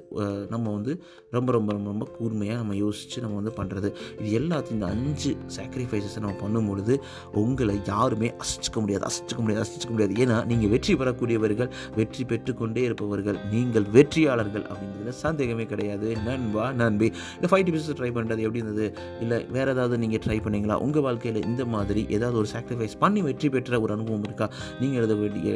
நம்ம 0.54 0.66
வந்து 0.78 0.94
ரொம்ப 1.36 1.50
ரொம்ப 1.56 1.70
ரொம்ப 1.76 1.90
ரொம்ப 1.94 2.06
கூர்மையாக 2.18 2.58
நம்ம 2.62 2.76
யோசித்து 2.84 3.24
நம்ம 3.26 3.38
வந்து 3.42 3.54
பண்ணுறது 3.60 3.90
இது 4.20 4.32
எல்லாத்தையும் 4.40 4.78
இந்த 4.78 4.88
அஞ்சு 4.96 5.32
சாக்ரிஃபைஸஸை 5.58 6.22
நம்ம 6.26 6.36
பண்ணும்பொழுது 6.44 6.96
உங்களை 7.44 7.76
யாருமே 7.92 8.30
அசிச்சுக்க 8.44 8.78
முடியாது 8.84 9.06
அசைச்சிக்க 9.10 9.42
முடியாது 9.44 9.64
அசைச்சிக்க 9.66 9.94
முடியாது. 9.96 10.16
ஏன்னா 10.24 10.38
நீங்கள் 10.52 10.72
வெற்றி 10.74 10.96
பெறக்கூடியவர்கள் 11.02 11.70
வெற்றி 12.00 12.24
பெற்றுக்கொண்டே 12.32 12.84
இருப்பவர்கள் 12.90 13.38
நீங்கள் 13.54 13.88
வெற்றியாளர்கள் 13.96 14.66
அப்படின்றதுல 14.72 15.14
சந்தேகமே 15.24 15.66
கிடையாது. 15.72 16.10
நண்பா 16.28 16.66
நண்பி. 16.82 17.08
இந்த 17.38 17.48
ஃபைவ் 17.52 17.66
டிப்ஸ் 17.68 17.90
ட்ரை 18.00 18.12
பண்ணுறது 18.18 18.46
எப்படி 18.48 18.62
இருந்தது? 18.64 18.88
இல்லை 19.24 19.40
வேறு 19.56 19.72
ஏதாவது 19.76 19.98
நீங்கள் 20.04 20.24
ட்ரை 20.26 20.38
பண்ணீங்களா? 20.46 20.78
உங்கள் 20.86 21.06
வாழ்க்கையில் 21.08 21.42
இந்த 21.50 21.66
மாதிரி 21.76 22.04
ஏதாவது 22.16 22.40
ஒரு 22.42 22.50
சாக்ரிஃபைஸ் 22.54 22.96
பண்ணி 23.04 23.22
வெற்றி 23.30 23.50
பெற்ற 23.56 23.80
ஒரு 23.86 23.94
அனுபவம் 23.98 24.26
இருக்கா? 24.30 24.48
நீங்கள் 24.82 25.00
எழுத 25.02 25.16
வேண்டிய 25.22 25.52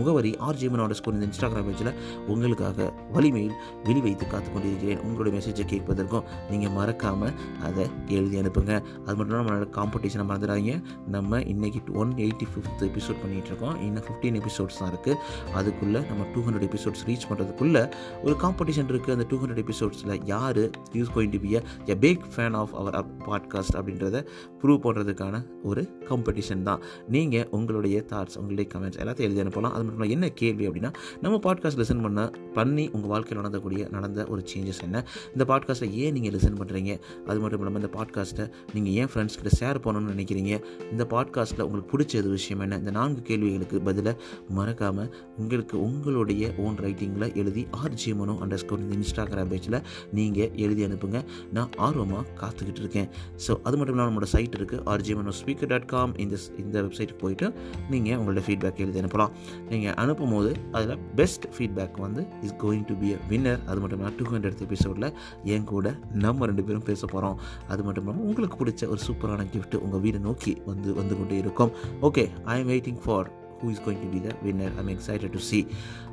முகவரி 0.00 0.32
ஆர்ஜிமனோட 0.48 0.94
ஸ்கூல் 1.00 1.16
இந்த 1.18 1.28
இன்ஸ்டாகிராம் 1.30 1.68
பேஜில் 1.70 1.92
உங்களுக்காக 2.38 2.88
வலிமையில் 3.14 3.54
வெளி 3.84 4.00
வைத்து 4.00 4.24
காத்து 4.26 4.48
கொண்டிருக்கிறேன் 4.52 5.00
உங்களுடைய 5.06 5.32
மெசேஜை 5.36 5.64
கேட்பதற்கும் 5.70 6.26
நீங்கள் 6.50 6.72
மறக்காமல் 6.76 7.32
அதை 7.66 7.84
எழுதி 8.16 8.36
அனுப்புங்க. 8.40 8.74
அது 9.06 9.14
மட்டும் 9.18 9.32
இல்லாமல் 9.32 9.48
நம்மளோட 9.48 9.66
காம்படிஷனை 9.76 10.24
மறந்துடாதீங்க. 10.30 10.74
நம்ம 11.14 11.40
இன்றைக்கி 11.52 11.80
ஒன் 12.02 12.12
எயிட்டி 12.24 12.46
ஃபிஃப்த் 12.50 12.84
எபிசோட் 12.88 13.18
பண்ணிகிட்ருக்கோம் 13.22 13.76
இன்னும் 13.86 14.04
ஃபிஃப்டீன் 14.08 14.38
எபிசோட்ஸ் 14.40 14.78
தான் 14.80 14.90
இருக்குது 14.92 15.16
அதுக்குள்ளே 15.54 16.00
நம்ம 16.10 16.26
டூ 16.34 16.42
ஹண்ட்ரட் 16.46 16.66
எபிசோட்ஸ் 16.68 17.02
ரீச் 17.08 17.26
பண்ணுறதுக்குள்ளே 17.30 17.82
ஒரு 18.22 18.34
காம்படிஷன் 18.44 18.88
இருக்குது 18.92 19.16
அந்த 19.16 19.26
டூ 19.28 19.38
ஹண்ட்ரட் 19.42 19.62
எபிசோட்ஸில் 19.64 20.14
யார் 20.24 20.62
use 20.98 21.12
going 21.16 21.34
to 21.34 21.40
be 21.46 21.52
a 21.94 21.98
big 22.06 22.24
fan 22.36 22.58
of 22.60 22.76
our 22.82 22.98
podcast 23.28 23.76
அப்படின்றத 23.80 24.24
ப்ரூவ் 24.62 24.80
பண்ணுறதுக்கான 24.86 25.42
ஒரு 25.62 25.84
காம்படிஷன் 26.10 26.62
தான். 26.62 26.80
நீங்கள் 27.08 27.48
உங்களுடைய 27.50 27.98
தாட்ஸ் 28.14 28.38
உங்களுடைய 28.42 28.68
கமெண்ட்ஸ் 28.74 29.02
எல்லாத்தையும் 29.02 29.28
எழுதி 29.30 29.42
அனுப்பலாம். 29.46 29.74
அது 29.76 29.84
மட்டும் 29.84 30.14
என்ன 30.16 30.26
கேள்வி 30.42 30.64
அப்படின்னா 30.68 30.92
நம்ம 31.20 31.36
பாட்காஸ்ட் 31.46 31.80
லிசன் 31.82 32.02
பண்ண 32.02 32.27
பண்ணி 32.54 32.84
உங்கள் 32.94 33.10
வாழ்க்கையில் 33.12 33.40
நடந்தக்கூடிய 33.40 33.88
நடந்த 33.88 34.26
ஒரு 34.28 34.42
சேஞ்சஸ் 34.52 34.82
என்ன? 34.86 35.04
இந்த 35.32 35.44
பாட்காஸ்ட்டை 35.50 35.88
ஏன் 36.02 36.12
நீங்கள் 36.12 36.34
லிசன் 36.36 36.58
பண்ணுறீங்க 36.60 36.92
அது 37.26 37.38
மட்டும் 37.40 37.60
இல்லாமல் 37.60 37.82
இந்த 37.82 37.90
பாட்காஸ்ட்டை 37.98 38.46
நீங்கள் 38.74 38.94
ஏன் 39.00 39.10
ஃப்ரெண்ட்ஸ் 39.12 39.36
கிட்ட 39.40 39.52
ஷேர் 39.60 39.78
பண்ணணும்னு 39.84 40.14
நினைக்கிறீங்க? 40.14 40.52
இந்த 40.92 41.06
பாட்காஸ்ட்டில் 41.14 41.64
உங்களுக்கு 41.66 41.90
பிடிச்சது 41.94 42.30
விஷயம் 42.36 42.62
என்ன? 42.66 42.78
இந்த 42.82 42.94
நான்கு 42.98 43.22
கேள்விகளுக்கு 43.22 43.80
பதிலாக 43.80 44.16
மறக்காமல் 44.58 45.10
உங்களுக்கு 45.38 45.76
உங்களுடைய 45.86 46.52
ஓன் 46.64 46.78
ரைட்டிங்கில் 46.84 47.28
எழுதி 47.42 47.64
ஆர்ஜி 47.82 48.12
மனோ 48.20 48.36
அண்டர் 48.44 48.62
ஸ்கோர் 48.62 48.82
இந்த 48.84 48.94
இன்ஸ்டாகிராம் 49.00 49.52
பேஜில் 49.52 49.78
நீங்கள் 50.18 50.50
எழுதி 50.64 50.84
அனுப்புங்க. 50.86 51.20
நான் 51.52 51.70
ஆர்வமாக 51.86 52.24
காத்துக்கிட்டு 52.40 52.82
இருக்கேன். 52.84 53.08
ஸோ 53.46 53.52
அது 53.62 53.76
மட்டும் 53.76 53.94
இல்லாமல் 53.94 54.12
நம்மளோட 54.12 54.28
சைட் 54.34 54.56
இருக்குது 54.58 54.82
RJ 54.92 55.14
Mano 55.16 55.32
speaker 55.40 55.72
dot 55.72 55.88
com 55.94 56.12
இந்த 56.24 56.36
இந்த 56.62 56.76
வெப்சைட்டுக்கு 56.82 57.22
போயிட்டு 57.24 57.46
நீங்கள் 57.90 58.18
உங்களோட 58.20 58.42
ஃபீட்பேக் 58.46 58.82
எழுதி 58.84 59.00
அனுப்பலாம். 59.00 59.32
நீங்கள் 59.70 59.96
அனுப்பும் 60.02 60.34
போது 60.36 60.52
அதில் 60.72 60.98
பெஸ்ட் 61.20 61.46
ஃபீட்பேக் 61.56 61.96
வந்து 62.06 62.17
is 62.42 62.54
going 62.58 62.84
to 62.84 62.94
be 62.94 63.12
a 63.12 63.16
winner 63.28 63.64
அது 63.66 63.80
மட்டும் 63.80 63.98
இல்லாமல் 63.98 64.16
டூ 64.16 64.24
ஹண்ட்ரட் 64.24 64.60
எபிசோடில் 64.60 65.12
என் 65.44 65.64
கூட 65.64 65.94
நம்ம 66.12 66.46
ரெண்டு 66.46 66.64
பேரும் 66.64 66.82
பேச 66.82 67.06
போகிறோம் 67.06 67.38
அது 67.68 67.82
மட்டும் 67.82 68.06
இல்லாமல் 68.06 68.26
உங்களுக்கு 68.26 68.64
பிடிச்ச 68.64 68.88
ஒரு 68.88 69.00
சூப்பரான 69.06 69.46
கிஃப்ட் 69.52 69.74
உங்கள் 69.74 70.00
வீடை 70.00 70.20
நோக்கி 70.20 70.62
வந்து 70.66 70.94
வந்து 70.94 71.16
கொண்டே 71.16 71.36
இருக்கும். 71.36 71.72
Okay 72.02 72.30
I 72.44 72.60
am 72.60 72.68
waiting 72.68 73.00
for 73.04 73.46
who 73.60 73.70
is 73.70 73.78
going 73.78 74.00
to 74.00 74.08
be 74.08 74.18
the 74.18 74.34
winner. 74.42 74.70
I'm 74.78 74.88
excited 74.88 75.32
to 75.32 75.42
see. 75.50 75.66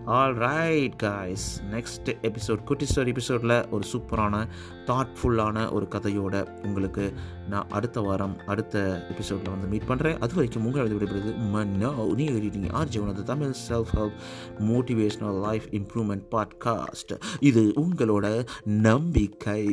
All 0.05 0.33
right 0.33 0.95
guys 0.95 1.61
next 1.71 2.09
episode 2.21 2.63
குட்டி 2.63 2.85
ஸ்டோரி 2.95 3.07
எபிசோடில் 3.07 3.69
ஒரு 3.69 3.87
சூப்பரான 3.91 4.47
தாட்ஃபுல்லான 4.85 5.71
ஒரு 5.71 5.85
கதையோட 5.89 6.65
உங்களுக்கு 6.65 7.13
நான் 7.49 7.69
அடுத்த 7.69 8.01
வாரம் 8.01 8.35
அடுத்த 8.45 9.07
எபிசோடில் 9.09 9.49
வந்து 9.49 9.67
மீட் 9.67 9.87
பண்ணுறேன் 9.87 10.19
அது 10.19 10.33
வரைக்கும் 10.33 10.65
உங்களை 10.65 10.91
விடைபெறுது 10.91 11.31
மன்னோ. 11.53 12.13
நீ 12.13 12.27
எழுதிட்டீங்க 12.27 12.71
ஆர் 12.71 12.87
ஜீவனது 12.87 13.23
Tamil 13.23 13.53
self 13.69 13.93
help 13.93 14.19
motivational 14.59 15.41
life 15.41 15.67
improvement 15.71 16.27
podcast 16.31 17.13
இது 17.39 17.73
உங்களோட 17.75 18.47
நம்பிக்கை. 18.63 19.63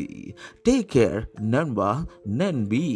டேக் 0.69 0.89
கேர் 0.95 1.25
நண்பா 1.41 2.05
நன்பி 2.39 2.87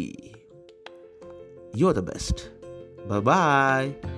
யூ 1.73 1.93
த 1.93 2.03
பெஸ்ட் 2.03 2.55
Bye. 3.09 4.16